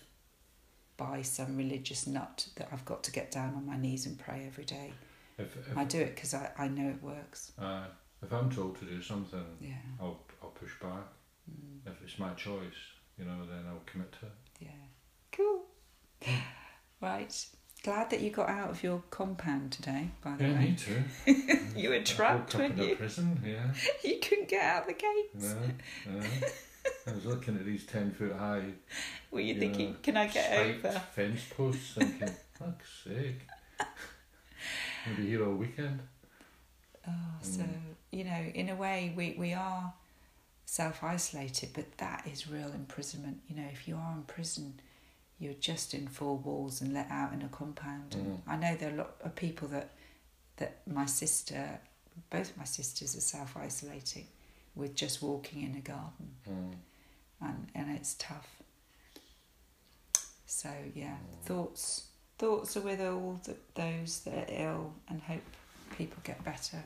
by 0.97 1.23
some 1.23 1.57
religious 1.57 2.07
nut 2.07 2.47
that 2.57 2.69
I've 2.73 2.85
got 2.85 3.03
to 3.05 3.13
get 3.13 3.31
down 3.31 3.55
on 3.55 3.67
my 3.67 3.77
knees 3.77 4.07
and 4.07 4.19
pray 4.19 4.45
every 4.47 4.65
day. 4.65 4.93
If 5.39 5.57
if, 5.57 5.77
I 5.77 5.85
do 5.85 5.99
it 6.01 6.15
because 6.15 6.35
I, 6.35 6.51
I 6.59 6.69
know 6.69 6.89
it 6.91 7.03
works. 7.03 7.53
uh, 7.59 7.85
if 8.23 8.31
I'm 8.33 8.51
told 8.51 8.79
to 8.81 8.85
do 8.85 9.01
something, 9.03 9.45
Yeah. 9.61 9.77
I'll 9.99 10.21
I'll 10.43 10.51
push 10.51 10.73
back. 10.81 11.07
Mm, 11.51 11.91
If 11.91 12.03
it's 12.05 12.19
my 12.19 12.31
choice, 12.35 12.81
you 13.19 13.25
know, 13.25 13.47
then 13.49 13.65
I'll 13.67 13.83
commit 13.87 14.13
to 14.21 14.27
it. 14.27 14.33
yeah. 14.61 14.87
Cool. 15.33 15.63
Right. 17.01 17.35
Glad 17.83 18.11
that 18.11 18.21
you 18.21 18.31
got 18.31 18.51
out 18.51 18.69
of 18.71 18.83
your 18.83 19.03
compound 19.11 19.73
today, 19.73 20.09
by 20.23 20.37
the 20.37 20.45
Yeah, 20.49 20.59
me 20.59 20.77
too. 20.77 21.03
You 21.77 21.91
were 21.91 22.01
trapped, 22.03 22.55
weren't 22.55 22.77
you? 22.77 22.95
prison, 22.97 23.41
yeah. 23.45 23.73
You 24.05 24.19
couldn't 24.21 24.49
get 24.49 24.63
out 24.63 24.87
the 24.87 24.93
gates. 24.93 25.55
yeah, 26.07 26.13
yeah. 26.21 26.49
I 27.07 27.13
was 27.15 27.25
looking 27.25 27.57
at 27.57 27.65
these 27.65 27.87
ten 27.87 28.11
foot 28.11 28.33
high 28.37 28.65
Were 29.31 29.41
you 29.41 29.55
Yeah. 29.55 29.61
thinking, 29.61 29.97
can 30.03 30.17
I 30.19 30.27
get 30.27 30.53
over? 30.59 30.91
fence 31.15 31.41
posts, 31.57 31.95
thinking, 31.95 32.35
fuck's 32.59 32.91
sake. 33.05 33.41
I'll 35.07 35.17
be 35.17 35.29
here 35.29 35.47
all 35.47 35.55
weekend. 35.55 36.01
Oh, 37.09 37.13
so 37.41 37.63
Mm. 37.63 37.79
you 38.11 38.25
know, 38.25 38.51
in 38.55 38.69
a 38.69 38.75
way, 38.75 39.15
we 39.17 39.35
we 39.39 39.55
are 39.55 39.95
self 40.67 41.03
isolated, 41.03 41.71
but 41.73 41.97
that 41.97 42.27
is 42.31 42.47
real 42.47 42.73
imprisonment. 42.73 43.41
You 43.49 43.57
know, 43.57 43.69
if 43.73 43.89
you 43.89 43.97
are 43.97 44.13
in 44.13 44.25
prison, 44.25 44.81
you're 45.41 45.55
just 45.55 45.95
in 45.95 46.07
four 46.07 46.37
walls 46.37 46.81
and 46.83 46.93
let 46.93 47.11
out 47.11 47.33
in 47.33 47.43
a 47.43 47.49
compound. 47.49 48.15
And 48.15 48.27
Mm. 48.27 48.41
I 48.47 48.57
know 48.57 48.77
there 48.77 48.91
are 48.91 48.95
a 48.95 48.97
lot 48.99 49.15
of 49.23 49.35
people 49.35 49.67
that 49.69 49.91
that 50.59 50.87
my 50.87 51.07
sister, 51.07 51.81
both 52.29 52.55
my 52.57 52.65
sisters, 52.65 53.17
are 53.17 53.21
self 53.21 53.57
isolating 53.57 54.27
with 54.75 54.95
just 54.95 55.23
walking 55.23 55.63
in 55.63 55.75
a 55.75 55.81
garden, 55.81 56.37
Mm. 56.47 56.75
and 57.41 57.71
and 57.75 57.91
it's 57.97 58.15
tough. 58.15 58.49
So 60.47 60.71
yeah, 60.95 61.17
Mm. 61.17 61.43
thoughts 61.47 62.07
thoughts 62.39 62.77
are 62.77 62.81
with 62.83 63.01
all 63.01 63.39
th 63.45 63.57
those 63.75 64.21
that 64.25 64.35
are 64.51 64.53
ill, 64.65 64.95
and 65.09 65.21
hope 65.23 65.43
people 65.97 66.19
get 66.25 66.43
better. 66.45 66.83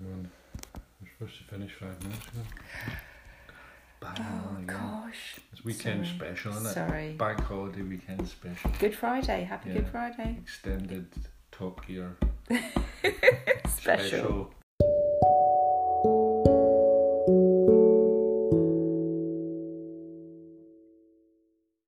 And 0.00 0.30
we're 1.00 1.08
supposed 1.12 1.38
to 1.38 1.44
finish 1.44 1.72
five 1.74 2.02
minutes 2.02 2.26
ago. 2.28 2.44
Bang 4.00 4.14
Oh 4.18 4.48
on 4.50 4.56
again. 4.62 4.66
gosh. 4.66 5.36
It's 5.52 5.64
weekend 5.64 6.06
Sorry. 6.06 6.16
special, 6.18 6.52
isn't 6.52 6.66
it? 6.66 6.72
Sorry. 6.74 7.12
Bank 7.12 7.40
holiday 7.40 7.82
weekend 7.82 8.28
special. 8.28 8.70
Good 8.78 8.94
Friday. 8.96 9.42
Happy 9.44 9.70
Yeah. 9.70 9.76
Good 9.76 9.88
Friday. 9.88 10.36
Extended 10.42 11.06
Top 11.50 11.84
Gear 11.86 12.16
Special. 13.68 14.52